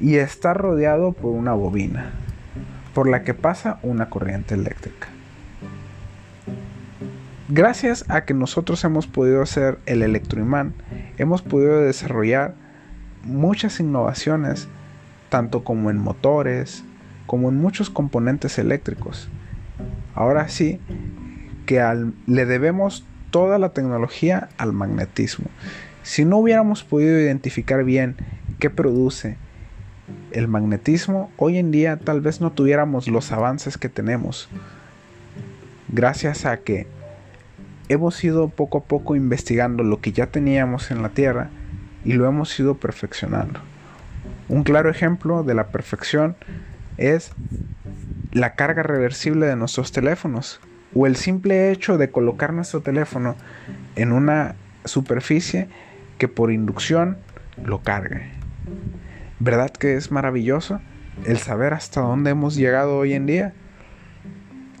y 0.00 0.16
está 0.16 0.54
rodeado 0.54 1.12
por 1.12 1.32
una 1.32 1.54
bobina, 1.54 2.12
por 2.94 3.08
la 3.08 3.22
que 3.22 3.34
pasa 3.34 3.78
una 3.82 4.10
corriente 4.10 4.54
eléctrica. 4.54 5.08
Gracias 7.48 8.04
a 8.08 8.24
que 8.24 8.34
nosotros 8.34 8.82
hemos 8.84 9.06
podido 9.06 9.42
hacer 9.42 9.78
el 9.86 10.02
electroimán, 10.02 10.74
hemos 11.18 11.42
podido 11.42 11.80
desarrollar 11.80 12.54
muchas 13.22 13.80
innovaciones, 13.80 14.68
tanto 15.28 15.64
como 15.64 15.90
en 15.90 15.98
motores, 15.98 16.84
como 17.26 17.48
en 17.48 17.60
muchos 17.60 17.90
componentes 17.90 18.58
eléctricos. 18.58 19.28
Ahora 20.14 20.48
sí 20.48 20.80
que 21.66 21.82
le 22.26 22.46
debemos 22.46 23.04
toda 23.30 23.58
la 23.58 23.70
tecnología 23.70 24.48
al 24.58 24.72
magnetismo. 24.72 25.46
Si 26.04 26.26
no 26.26 26.36
hubiéramos 26.36 26.84
podido 26.84 27.18
identificar 27.18 27.82
bien 27.82 28.16
qué 28.58 28.68
produce 28.68 29.38
el 30.32 30.48
magnetismo, 30.48 31.32
hoy 31.38 31.56
en 31.56 31.70
día 31.70 31.96
tal 31.96 32.20
vez 32.20 32.42
no 32.42 32.52
tuviéramos 32.52 33.08
los 33.08 33.32
avances 33.32 33.78
que 33.78 33.88
tenemos. 33.88 34.50
Gracias 35.88 36.44
a 36.44 36.58
que 36.58 36.86
hemos 37.88 38.22
ido 38.22 38.50
poco 38.50 38.78
a 38.78 38.84
poco 38.84 39.16
investigando 39.16 39.82
lo 39.82 40.02
que 40.02 40.12
ya 40.12 40.26
teníamos 40.26 40.90
en 40.90 41.00
la 41.00 41.08
Tierra 41.08 41.48
y 42.04 42.12
lo 42.12 42.28
hemos 42.28 42.60
ido 42.60 42.74
perfeccionando. 42.76 43.60
Un 44.50 44.62
claro 44.62 44.90
ejemplo 44.90 45.42
de 45.42 45.54
la 45.54 45.68
perfección 45.68 46.36
es 46.98 47.32
la 48.30 48.56
carga 48.56 48.82
reversible 48.82 49.46
de 49.46 49.56
nuestros 49.56 49.90
teléfonos 49.90 50.60
o 50.94 51.06
el 51.06 51.16
simple 51.16 51.72
hecho 51.72 51.96
de 51.96 52.10
colocar 52.10 52.52
nuestro 52.52 52.82
teléfono 52.82 53.36
en 53.96 54.12
una 54.12 54.54
superficie 54.84 55.68
que 56.24 56.28
por 56.28 56.50
inducción 56.50 57.18
lo 57.62 57.82
cargue. 57.82 58.30
¿Verdad 59.40 59.70
que 59.70 59.96
es 59.96 60.10
maravilloso 60.10 60.80
el 61.26 61.36
saber 61.36 61.74
hasta 61.74 62.00
dónde 62.00 62.30
hemos 62.30 62.56
llegado 62.56 62.96
hoy 62.96 63.12
en 63.12 63.26
día? 63.26 63.52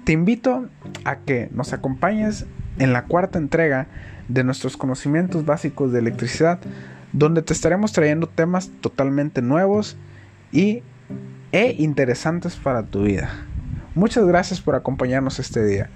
Te 0.04 0.12
invito 0.12 0.70
a 1.04 1.16
que 1.16 1.50
nos 1.52 1.74
acompañes 1.74 2.46
en 2.78 2.94
la 2.94 3.04
cuarta 3.04 3.38
entrega 3.38 3.88
de 4.28 4.42
nuestros 4.42 4.78
conocimientos 4.78 5.44
básicos 5.44 5.92
de 5.92 5.98
electricidad, 5.98 6.60
donde 7.12 7.42
te 7.42 7.52
estaremos 7.52 7.92
trayendo 7.92 8.26
temas 8.26 8.70
totalmente 8.80 9.42
nuevos 9.42 9.98
y 10.50 10.82
e 11.52 11.74
interesantes 11.78 12.56
para 12.56 12.84
tu 12.84 13.02
vida. 13.02 13.28
Muchas 13.94 14.24
gracias 14.24 14.62
por 14.62 14.76
acompañarnos 14.76 15.38
este 15.38 15.62
día. 15.62 15.90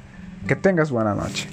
Que 0.46 0.56
tengas 0.56 0.90
buena 0.90 1.14
noche. 1.14 1.48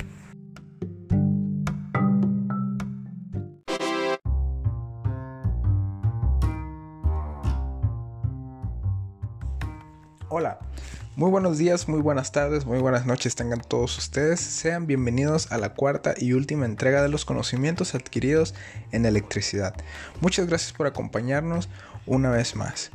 Muy 11.15 11.32
buenos 11.32 11.58
días, 11.58 11.88
muy 11.88 12.01
buenas 12.01 12.34
tardes, 12.34 12.65
muy 12.65 12.80
buenas 12.80 13.06
noches 13.06 13.36
tengan 13.36 13.62
todos 13.62 13.97
ustedes. 13.97 14.41
Sean 14.41 14.86
bienvenidos 14.86 15.49
a 15.49 15.58
la 15.58 15.73
cuarta 15.73 16.13
y 16.17 16.34
última 16.34 16.65
entrega 16.65 17.01
de 17.01 17.08
los 17.08 17.23
conocimientos 17.23 17.95
adquiridos 17.95 18.54
en 18.91 19.06
electricidad. 19.06 19.73
Muchas 20.19 20.47
gracias 20.47 20.73
por 20.73 20.88
acompañarnos 20.88 21.69
una 22.06 22.32
vez 22.32 22.58
más. 22.58 22.91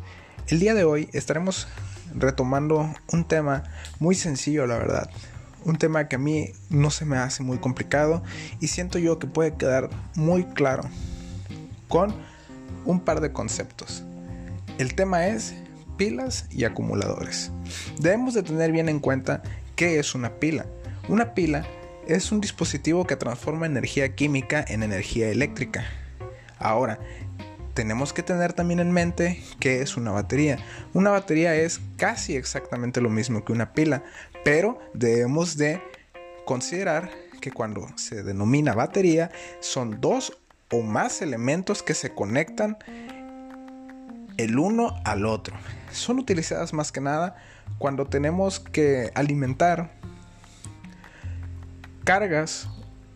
El 0.49 0.61
día 0.61 0.75
de 0.75 0.85
hoy 0.85 1.09
estaremos 1.15 1.67
retomando 2.15 2.93
un 3.11 3.25
tema 3.25 3.65
muy 4.01 4.15
sencillo, 4.15 4.67
la 4.67 4.77
verdad. 4.77 5.09
Un 5.65 5.77
tema 5.77 6.07
que 6.07 6.17
a 6.17 6.19
mí 6.19 6.53
no 6.69 6.91
se 6.91 7.07
me 7.07 7.17
hace 7.17 7.43
muy 7.43 7.57
complicado 7.57 8.23
y 8.61 8.67
siento 8.67 8.99
yo 8.99 9.19
que 9.19 9.29
puede 9.29 9.55
quedar 9.55 9.89
muy 10.15 10.45
claro 10.45 10.83
con 11.89 12.15
un 12.85 13.01
par 13.01 13.23
de 13.23 13.33
conceptos. 13.33 14.05
El 14.77 14.95
tema 14.95 15.27
es 15.27 15.55
pilas 16.01 16.47
y 16.51 16.65
acumuladores. 16.65 17.53
Debemos 17.99 18.33
de 18.33 18.43
tener 18.43 18.73
bien 18.73 18.89
en 18.89 19.01
cuenta 19.01 19.43
qué 19.77 19.99
es 19.99 20.15
una 20.15 20.31
pila. 20.41 20.65
Una 21.11 21.35
pila 21.35 21.67
es 22.09 22.33
un 22.33 22.41
dispositivo 22.41 23.07
que 23.07 23.17
transforma 23.17 23.67
energía 23.67 24.15
química 24.15 24.65
en 24.67 24.83
energía 24.83 25.29
eléctrica. 25.29 25.85
Ahora, 26.59 26.99
tenemos 27.75 28.15
que 28.15 28.23
tener 28.23 28.55
también 28.55 28.81
en 28.81 28.93
mente 28.93 29.43
qué 29.59 29.83
es 29.83 29.99
una 29.99 30.11
batería. 30.11 30.57
Una 30.95 31.11
batería 31.11 31.55
es 31.55 31.83
casi 31.99 32.35
exactamente 32.35 33.03
lo 33.03 33.11
mismo 33.11 33.45
que 33.45 33.53
una 33.53 33.75
pila, 33.75 34.03
pero 34.43 34.79
debemos 34.95 35.59
de 35.59 35.83
considerar 36.47 37.11
que 37.43 37.53
cuando 37.53 37.87
se 37.97 38.23
denomina 38.23 38.73
batería 38.73 39.31
son 39.61 40.01
dos 40.01 40.39
o 40.71 40.81
más 40.81 41.21
elementos 41.21 41.83
que 41.83 41.93
se 41.93 42.15
conectan 42.15 42.79
el 44.45 44.59
uno 44.59 44.97
al 45.05 45.27
otro. 45.27 45.57
Son 45.93 46.19
utilizadas 46.19 46.73
más 46.73 46.93
que 46.93 47.01
nada 47.01 47.37
cuando 47.79 48.07
tenemos 48.07 48.61
que 48.61 49.11
alimentar 49.15 49.93
cargas 52.05 52.69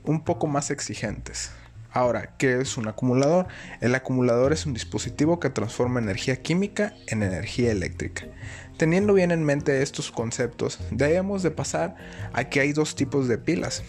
un 0.05 0.23
poco 0.23 0.47
más 0.47 0.71
exigentes. 0.71 1.51
Ahora, 1.93 2.35
¿qué 2.39 2.61
es 2.61 2.77
un 2.77 2.89
acumulador? 2.89 3.47
El 3.81 3.95
acumulador 3.95 4.53
es 4.53 4.67
un 4.67 4.75
dispositivo 4.75 5.39
que 5.39 5.49
transforma 5.49 6.01
energía 6.01 6.43
química 6.43 6.93
en 7.07 7.23
energía 7.23 7.71
eléctrica. 7.71 8.25
Teniendo 8.77 9.15
bien 9.15 9.31
en 9.31 9.45
mente 9.45 9.81
estos 9.81 10.11
conceptos, 10.11 10.81
debemos 10.91 11.45
de 11.45 11.53
pasar 11.53 11.95
a 12.33 12.45
que 12.45 12.59
hay 12.59 12.73
dos 12.73 12.97
tipos 12.97 13.29
de 13.29 13.39
pilas. 13.39 13.85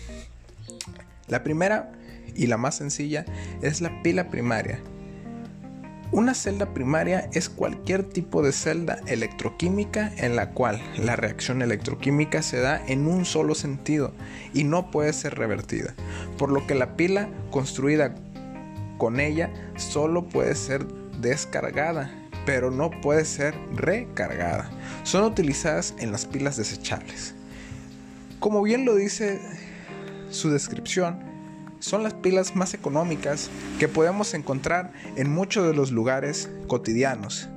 La 1.28 1.44
primera 1.44 1.92
y 2.36 2.46
la 2.46 2.58
más 2.58 2.76
sencilla 2.76 3.26
es 3.64 3.82
la 3.82 4.04
pila 4.04 4.30
primaria, 4.30 4.80
una 6.16 6.34
celda 6.34 6.74
primaria 6.74 7.30
es 7.34 7.50
cualquier 7.50 8.06
tipo 8.06 8.42
de 8.42 8.54
celda 8.54 9.02
electroquímica 9.06 10.14
en 10.16 10.38
la 10.38 10.52
cual 10.52 10.82
la 10.98 11.18
reacción 11.18 11.62
electroquímica 11.62 12.42
se 12.42 12.62
da 12.62 12.82
en 12.88 13.06
un 13.06 13.26
solo 13.26 13.54
sentido 13.54 14.14
y 14.54 14.64
no 14.64 14.92
puede 14.92 15.12
ser 15.12 15.36
revertida, 15.36 15.94
por 16.38 16.54
lo 16.54 16.66
que 16.66 16.74
la 16.74 16.96
pila 16.96 17.28
construida 17.52 18.16
con 18.98 19.20
ella 19.20 19.52
solo 19.76 20.30
puede 20.30 20.56
ser 20.56 20.88
descargada, 21.20 22.10
pero 22.46 22.72
no 22.72 22.92
puede 23.02 23.26
ser 23.26 23.54
recargada. 23.74 24.72
Son 25.04 25.26
utilizadas 25.26 25.96
en 26.00 26.14
las 26.14 26.26
pilas 26.26 26.56
desechables. 26.56 27.36
Como 28.40 28.62
bien 28.62 28.86
lo 28.86 28.96
dice 28.96 29.42
su 30.30 30.50
descripción, 30.50 31.35
son 31.86 32.02
las 32.02 32.16
pilas 32.16 32.56
más 32.56 32.74
económicas 32.74 33.52
que 33.80 33.88
podemos 33.88 34.34
encontrar 34.34 34.92
en 35.16 35.32
muchos 35.32 35.68
de 35.68 35.76
los 35.76 35.92
lugares 35.92 36.50
cotidianos, 36.68 37.48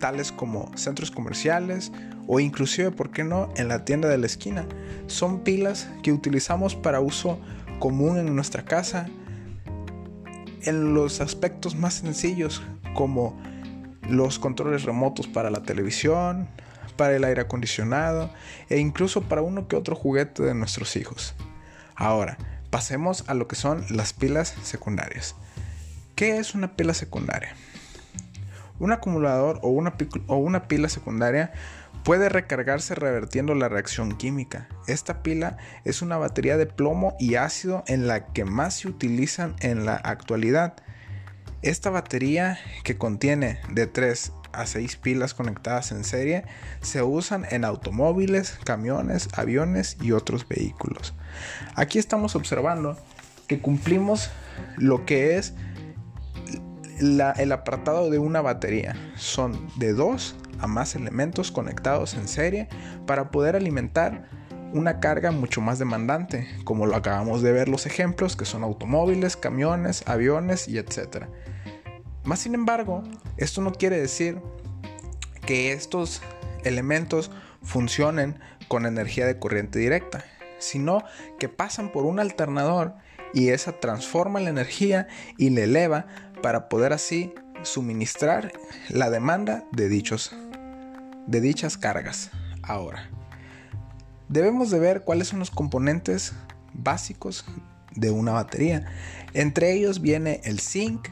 tales 0.00 0.32
como 0.32 0.70
centros 0.76 1.10
comerciales 1.10 1.92
o 2.26 2.40
inclusive, 2.40 2.90
¿por 2.90 3.10
qué 3.10 3.22
no?, 3.22 3.50
en 3.56 3.68
la 3.68 3.84
tienda 3.84 4.08
de 4.08 4.16
la 4.16 4.24
esquina. 4.24 4.66
Son 5.08 5.40
pilas 5.40 5.90
que 6.02 6.10
utilizamos 6.10 6.74
para 6.74 7.00
uso 7.00 7.38
común 7.78 8.16
en 8.16 8.34
nuestra 8.34 8.64
casa, 8.64 9.08
en 10.62 10.94
los 10.94 11.20
aspectos 11.20 11.76
más 11.76 11.94
sencillos 11.94 12.62
como 12.94 13.38
los 14.08 14.38
controles 14.38 14.84
remotos 14.84 15.26
para 15.26 15.50
la 15.50 15.62
televisión, 15.62 16.48
para 16.96 17.14
el 17.14 17.24
aire 17.24 17.42
acondicionado 17.42 18.30
e 18.70 18.78
incluso 18.78 19.20
para 19.20 19.42
uno 19.42 19.68
que 19.68 19.76
otro 19.76 19.94
juguete 19.94 20.42
de 20.44 20.54
nuestros 20.54 20.96
hijos. 20.96 21.34
Ahora, 21.94 22.38
pasemos 22.70 23.24
a 23.28 23.34
lo 23.34 23.48
que 23.48 23.56
son 23.56 23.84
las 23.90 24.12
pilas 24.12 24.54
secundarias. 24.62 25.34
¿Qué 26.14 26.38
es 26.38 26.54
una 26.54 26.76
pila 26.76 26.94
secundaria? 26.94 27.54
Un 28.78 28.92
acumulador 28.92 29.58
o 29.62 29.68
una, 29.68 29.94
o 30.26 30.36
una 30.36 30.68
pila 30.68 30.88
secundaria 30.88 31.52
puede 32.04 32.28
recargarse 32.28 32.94
revertiendo 32.94 33.54
la 33.54 33.68
reacción 33.68 34.16
química. 34.16 34.68
Esta 34.86 35.22
pila 35.22 35.56
es 35.84 36.02
una 36.02 36.16
batería 36.16 36.56
de 36.56 36.66
plomo 36.66 37.16
y 37.18 37.34
ácido 37.34 37.82
en 37.88 38.06
la 38.06 38.26
que 38.26 38.44
más 38.44 38.74
se 38.74 38.88
utilizan 38.88 39.56
en 39.60 39.84
la 39.84 39.96
actualidad. 39.96 40.74
Esta 41.62 41.90
batería 41.90 42.58
que 42.84 42.96
contiene 42.96 43.58
de 43.70 43.88
3 43.88 44.32
a 44.56 44.66
6 44.66 44.96
pilas 44.96 45.34
conectadas 45.34 45.92
en 45.92 46.04
serie 46.04 46.44
se 46.80 47.02
usan 47.02 47.46
en 47.50 47.64
automóviles, 47.64 48.58
camiones, 48.64 49.28
aviones 49.34 49.96
y 50.00 50.12
otros 50.12 50.48
vehículos. 50.48 51.14
Aquí 51.74 51.98
estamos 51.98 52.36
observando 52.36 52.96
que 53.46 53.60
cumplimos 53.60 54.30
lo 54.76 55.04
que 55.04 55.36
es 55.36 55.54
el 56.98 57.52
apartado 57.52 58.10
de 58.10 58.18
una 58.18 58.40
batería. 58.40 58.96
Son 59.16 59.68
de 59.76 59.92
2 59.92 60.36
a 60.60 60.66
más 60.66 60.94
elementos 60.94 61.52
conectados 61.52 62.14
en 62.14 62.28
serie 62.28 62.68
para 63.06 63.30
poder 63.30 63.56
alimentar 63.56 64.28
una 64.72 65.00
carga 65.00 65.30
mucho 65.30 65.60
más 65.60 65.78
demandante, 65.78 66.48
como 66.64 66.86
lo 66.86 66.96
acabamos 66.96 67.42
de 67.42 67.52
ver 67.52 67.68
los 67.68 67.86
ejemplos 67.86 68.36
que 68.36 68.44
son 68.44 68.64
automóviles, 68.64 69.36
camiones, 69.36 70.02
aviones 70.06 70.68
y 70.68 70.78
etc. 70.78 71.26
Más 72.26 72.40
sin 72.40 72.54
embargo, 72.54 73.04
esto 73.36 73.62
no 73.62 73.72
quiere 73.72 73.98
decir 73.98 74.42
que 75.46 75.72
estos 75.72 76.20
elementos 76.64 77.30
funcionen 77.62 78.40
con 78.66 78.84
energía 78.84 79.26
de 79.26 79.38
corriente 79.38 79.78
directa, 79.78 80.24
sino 80.58 81.04
que 81.38 81.48
pasan 81.48 81.92
por 81.92 82.04
un 82.04 82.18
alternador 82.18 82.96
y 83.32 83.50
esa 83.50 83.78
transforma 83.78 84.40
la 84.40 84.50
energía 84.50 85.06
y 85.38 85.50
la 85.50 85.62
eleva 85.62 86.06
para 86.42 86.68
poder 86.68 86.92
así 86.92 87.32
suministrar 87.62 88.52
la 88.88 89.08
demanda 89.08 89.64
de, 89.70 89.88
dichos, 89.88 90.34
de 91.28 91.40
dichas 91.40 91.78
cargas. 91.78 92.30
Ahora, 92.62 93.08
debemos 94.28 94.70
de 94.70 94.80
ver 94.80 95.02
cuáles 95.02 95.28
son 95.28 95.38
los 95.38 95.52
componentes 95.52 96.32
básicos 96.72 97.44
de 97.94 98.10
una 98.10 98.32
batería. 98.32 98.86
Entre 99.32 99.72
ellos 99.72 100.00
viene 100.00 100.40
el 100.44 100.58
zinc, 100.58 101.08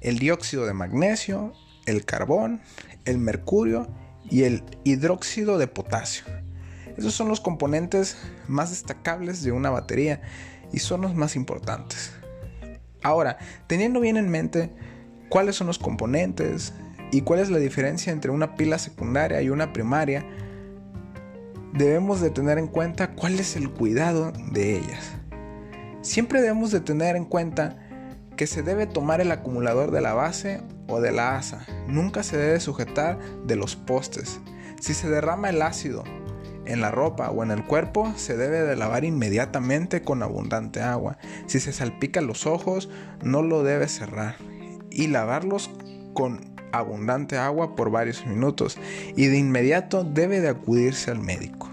el 0.00 0.18
dióxido 0.18 0.66
de 0.66 0.72
magnesio, 0.72 1.52
el 1.86 2.04
carbón, 2.04 2.60
el 3.04 3.18
mercurio 3.18 3.88
y 4.28 4.44
el 4.44 4.62
hidróxido 4.84 5.58
de 5.58 5.66
potasio. 5.66 6.24
Esos 6.96 7.14
son 7.14 7.28
los 7.28 7.40
componentes 7.40 8.18
más 8.48 8.70
destacables 8.70 9.42
de 9.42 9.52
una 9.52 9.70
batería 9.70 10.20
y 10.72 10.78
son 10.78 11.00
los 11.02 11.14
más 11.14 11.36
importantes. 11.36 12.12
Ahora, 13.02 13.38
teniendo 13.66 14.00
bien 14.00 14.16
en 14.16 14.28
mente 14.28 14.70
cuáles 15.28 15.56
son 15.56 15.66
los 15.66 15.78
componentes 15.78 16.74
y 17.12 17.22
cuál 17.22 17.40
es 17.40 17.50
la 17.50 17.58
diferencia 17.58 18.12
entre 18.12 18.30
una 18.30 18.54
pila 18.54 18.78
secundaria 18.78 19.40
y 19.40 19.48
una 19.48 19.72
primaria, 19.72 20.24
debemos 21.72 22.20
de 22.20 22.30
tener 22.30 22.58
en 22.58 22.66
cuenta 22.66 23.12
cuál 23.12 23.38
es 23.40 23.56
el 23.56 23.70
cuidado 23.70 24.32
de 24.52 24.76
ellas. 24.76 25.12
Siempre 26.02 26.40
debemos 26.40 26.70
de 26.70 26.80
tener 26.80 27.16
en 27.16 27.24
cuenta 27.24 27.89
que 28.40 28.46
se 28.46 28.62
debe 28.62 28.86
tomar 28.86 29.20
el 29.20 29.32
acumulador 29.32 29.90
de 29.90 30.00
la 30.00 30.14
base 30.14 30.62
o 30.88 31.02
de 31.02 31.12
la 31.12 31.36
asa. 31.36 31.66
Nunca 31.86 32.22
se 32.22 32.38
debe 32.38 32.58
sujetar 32.58 33.18
de 33.44 33.54
los 33.54 33.76
postes. 33.76 34.40
Si 34.80 34.94
se 34.94 35.10
derrama 35.10 35.50
el 35.50 35.60
ácido 35.60 36.04
en 36.64 36.80
la 36.80 36.90
ropa 36.90 37.28
o 37.28 37.42
en 37.42 37.50
el 37.50 37.66
cuerpo, 37.66 38.10
se 38.16 38.38
debe 38.38 38.62
de 38.62 38.76
lavar 38.76 39.04
inmediatamente 39.04 40.00
con 40.00 40.22
abundante 40.22 40.80
agua. 40.80 41.18
Si 41.48 41.60
se 41.60 41.70
salpica 41.74 42.22
los 42.22 42.46
ojos, 42.46 42.88
no 43.22 43.42
lo 43.42 43.62
debe 43.62 43.88
cerrar 43.88 44.36
y 44.90 45.08
lavarlos 45.08 45.70
con 46.14 46.40
abundante 46.72 47.36
agua 47.36 47.76
por 47.76 47.90
varios 47.90 48.24
minutos 48.24 48.78
y 49.16 49.26
de 49.26 49.36
inmediato 49.36 50.02
debe 50.02 50.40
de 50.40 50.48
acudirse 50.48 51.10
al 51.10 51.20
médico. 51.20 51.68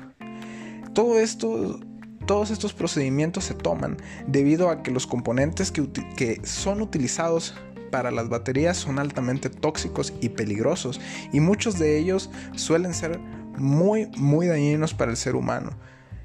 Todo 0.93 1.17
esto 1.17 1.79
todos 2.27 2.51
estos 2.51 2.73
procedimientos 2.73 3.45
se 3.45 3.55
toman 3.55 3.97
debido 4.27 4.69
a 4.69 4.83
que 4.83 4.91
los 4.91 5.07
componentes 5.07 5.71
que, 5.71 6.41
son 6.43 6.81
utilizados 6.81 7.55
para 7.89 8.11
las 8.11 8.27
baterías 8.29 8.77
son 8.77 8.99
altamente 8.99 9.49
tóxicos 9.49 10.13
y 10.21 10.29
peligrosos 10.29 10.99
y 11.31 11.39
muchos 11.39 11.79
de 11.79 11.97
ellos 11.97 12.29
suelen 12.55 12.93
ser 12.93 13.17
muy, 13.57 14.07
muy 14.17 14.45
dañinos 14.45 14.93
para 14.93 15.09
el 15.09 15.17
ser 15.17 15.35
humano. 15.35 15.71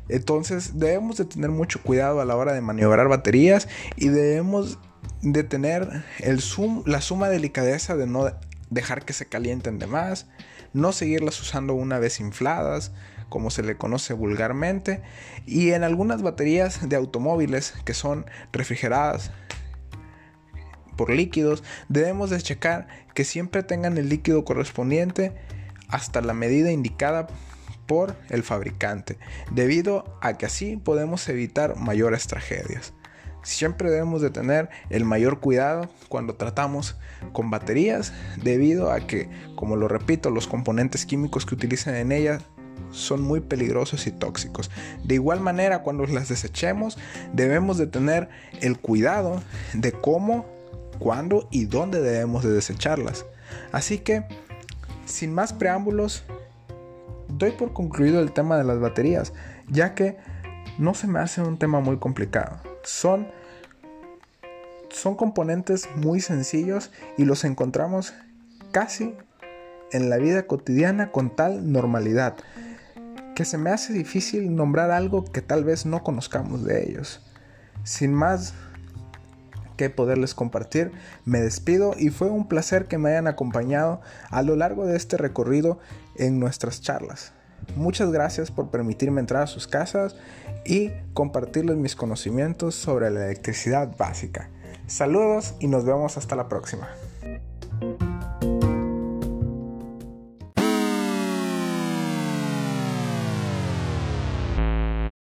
Entonces 0.09 0.79
debemos 0.79 1.17
de 1.17 1.25
tener 1.25 1.51
mucho 1.51 1.81
cuidado 1.81 2.21
a 2.21 2.25
la 2.25 2.37
hora 2.37 2.53
de 2.53 2.61
maniobrar 2.61 3.09
baterías 3.09 3.69
y 3.97 4.09
debemos 4.09 4.79
de 5.23 5.45
tener 5.45 6.05
la 6.85 7.01
suma 7.01 7.29
delicadeza 7.29 7.97
de 7.97 8.09
no 8.09 8.33
dejar 8.71 9.05
que 9.05 9.13
se 9.13 9.27
calienten 9.27 9.79
de 9.79 9.87
más, 9.87 10.27
no 10.73 10.93
seguirlas 10.93 11.41
usando 11.41 11.75
una 11.75 12.01
vez 12.01 12.19
infladas, 12.19 12.93
como 13.33 13.49
se 13.49 13.63
le 13.63 13.79
conoce 13.79 14.13
vulgarmente, 14.13 15.01
y 15.47 15.71
en 15.71 15.85
algunas 15.85 16.21
baterías 16.21 16.87
de 16.87 16.97
automóviles 16.97 17.73
que 17.87 17.95
son 17.95 18.27
refrigeradas 18.53 19.31
por 20.99 21.09
líquidos, 21.09 21.65
debemos 21.89 22.29
de 22.29 22.43
checar 22.43 22.89
que 23.15 23.25
siempre 23.25 23.63
tengan 23.63 23.97
el 23.97 24.11
líquido 24.11 24.45
correspondiente 24.45 25.33
hasta 25.89 26.21
la 26.21 26.35
medida 26.35 26.73
indicada 26.73 27.27
por 27.87 28.17
el 28.29 28.43
fabricante, 28.43 29.17
debido 29.51 30.19
a 30.21 30.37
que 30.37 30.45
así 30.45 30.77
podemos 30.77 31.27
evitar 31.31 31.77
mayores 31.77 32.27
tragedias. 32.27 32.93
Siempre 33.43 33.89
debemos 33.89 34.21
de 34.21 34.29
tener 34.29 34.69
el 34.91 35.07
mayor 35.07 35.41
cuidado 35.41 35.89
cuando 36.11 36.35
tratamos 36.35 36.99
con 37.33 37.51
baterías, 37.51 38.13
debido 38.37 38.93
a 38.93 39.01
que, 39.07 39.31
como 39.57 39.77
lo 39.77 39.89
repito, 39.89 40.31
los 40.31 40.47
componentes 40.47 41.07
químicos 41.07 41.47
que 41.47 41.55
utilizan 41.55 41.95
en 41.95 42.13
ellas 42.13 42.43
son 42.93 43.23
muy 43.23 43.41
peligrosos 43.41 44.07
y 44.07 44.13
tóxicos. 44.13 44.71
De 45.05 45.15
igual 45.15 45.41
manera, 45.41 45.83
cuando 45.83 46.07
las 46.07 46.29
desechemos, 46.29 46.99
debemos 47.33 47.79
de 47.79 47.87
tener 47.87 48.29
el 48.61 48.79
cuidado 48.79 49.43
de 49.73 49.93
cómo, 49.93 50.47
cuándo 50.99 51.49
y 51.51 51.65
dónde 51.65 52.01
debemos 52.01 52.45
de 52.45 52.53
desecharlas. 52.53 53.27
Así 53.73 53.99
que 53.99 54.25
sin 55.07 55.33
más 55.35 55.53
preámbulos, 55.53 56.25
doy 57.29 57.53
por 57.53 57.73
concluido 57.73 58.21
el 58.21 58.33
tema 58.33 58.57
de 58.57 58.65
las 58.65 58.79
baterías, 58.79 59.33
ya 59.69 59.95
que 59.95 60.17
no 60.79 60.95
se 60.95 61.07
me 61.07 61.19
hace 61.21 61.43
un 61.43 61.59
tema 61.59 61.81
muy 61.81 61.99
complicado. 61.99 62.61
Son, 62.83 63.29
son 64.91 65.17
componentes 65.17 65.89
muy 65.97 66.21
sencillos 66.21 66.91
y 67.19 67.25
los 67.25 67.45
encontramos 67.45 68.15
casi 68.71 69.15
en 69.93 70.09
la 70.09 70.17
vida 70.17 70.47
cotidiana 70.47 71.11
con 71.11 71.35
tal 71.35 71.71
normalidad 71.71 72.37
que 73.43 73.47
se 73.47 73.59
me 73.59 73.71
hace 73.71 73.93
difícil 73.93 74.55
nombrar 74.55 74.93
algo 74.93 75.25
que 75.25 75.43
tal 75.43 75.65
vez 75.65 75.85
no 75.85 76.05
conozcamos 76.05 76.63
de 76.63 76.89
ellos. 76.89 77.21
Sin 77.83 78.15
más 78.15 78.55
que 79.77 79.91
poderles 79.91 80.33
compartir. 80.33 80.93
Me 81.25 81.41
despido 81.41 81.97
y 81.99 82.11
fue 82.11 82.31
un 82.31 82.47
placer 82.47 82.87
que 82.87 82.99
me 82.99 83.11
hayan 83.11 83.27
acompañado 83.27 84.01
a 84.31 84.43
lo 84.43 84.55
largo 84.55 84.87
de 84.87 84.97
este 84.97 85.17
recorrido 85.17 85.81
en 86.15 86.39
nuestras 86.39 86.83
charlas. 86.83 87.33
Muchas 87.75 88.13
gracias 88.13 88.53
por 88.53 88.71
permitirme 88.71 89.19
entrar 89.19 89.43
a 89.43 89.49
sus 89.49 89.67
casas 89.67 90.15
y 90.65 90.93
compartirles 91.13 91.77
mis 91.77 91.97
conocimientos 91.97 92.77
sobre 92.77 93.11
la 93.11 93.25
electricidad 93.25 93.97
básica. 93.97 94.51
Saludos 94.87 95.57
y 95.59 95.67
nos 95.67 95.85
vemos 95.85 96.17
hasta 96.17 96.37
la 96.37 96.49
próxima. 96.49 96.89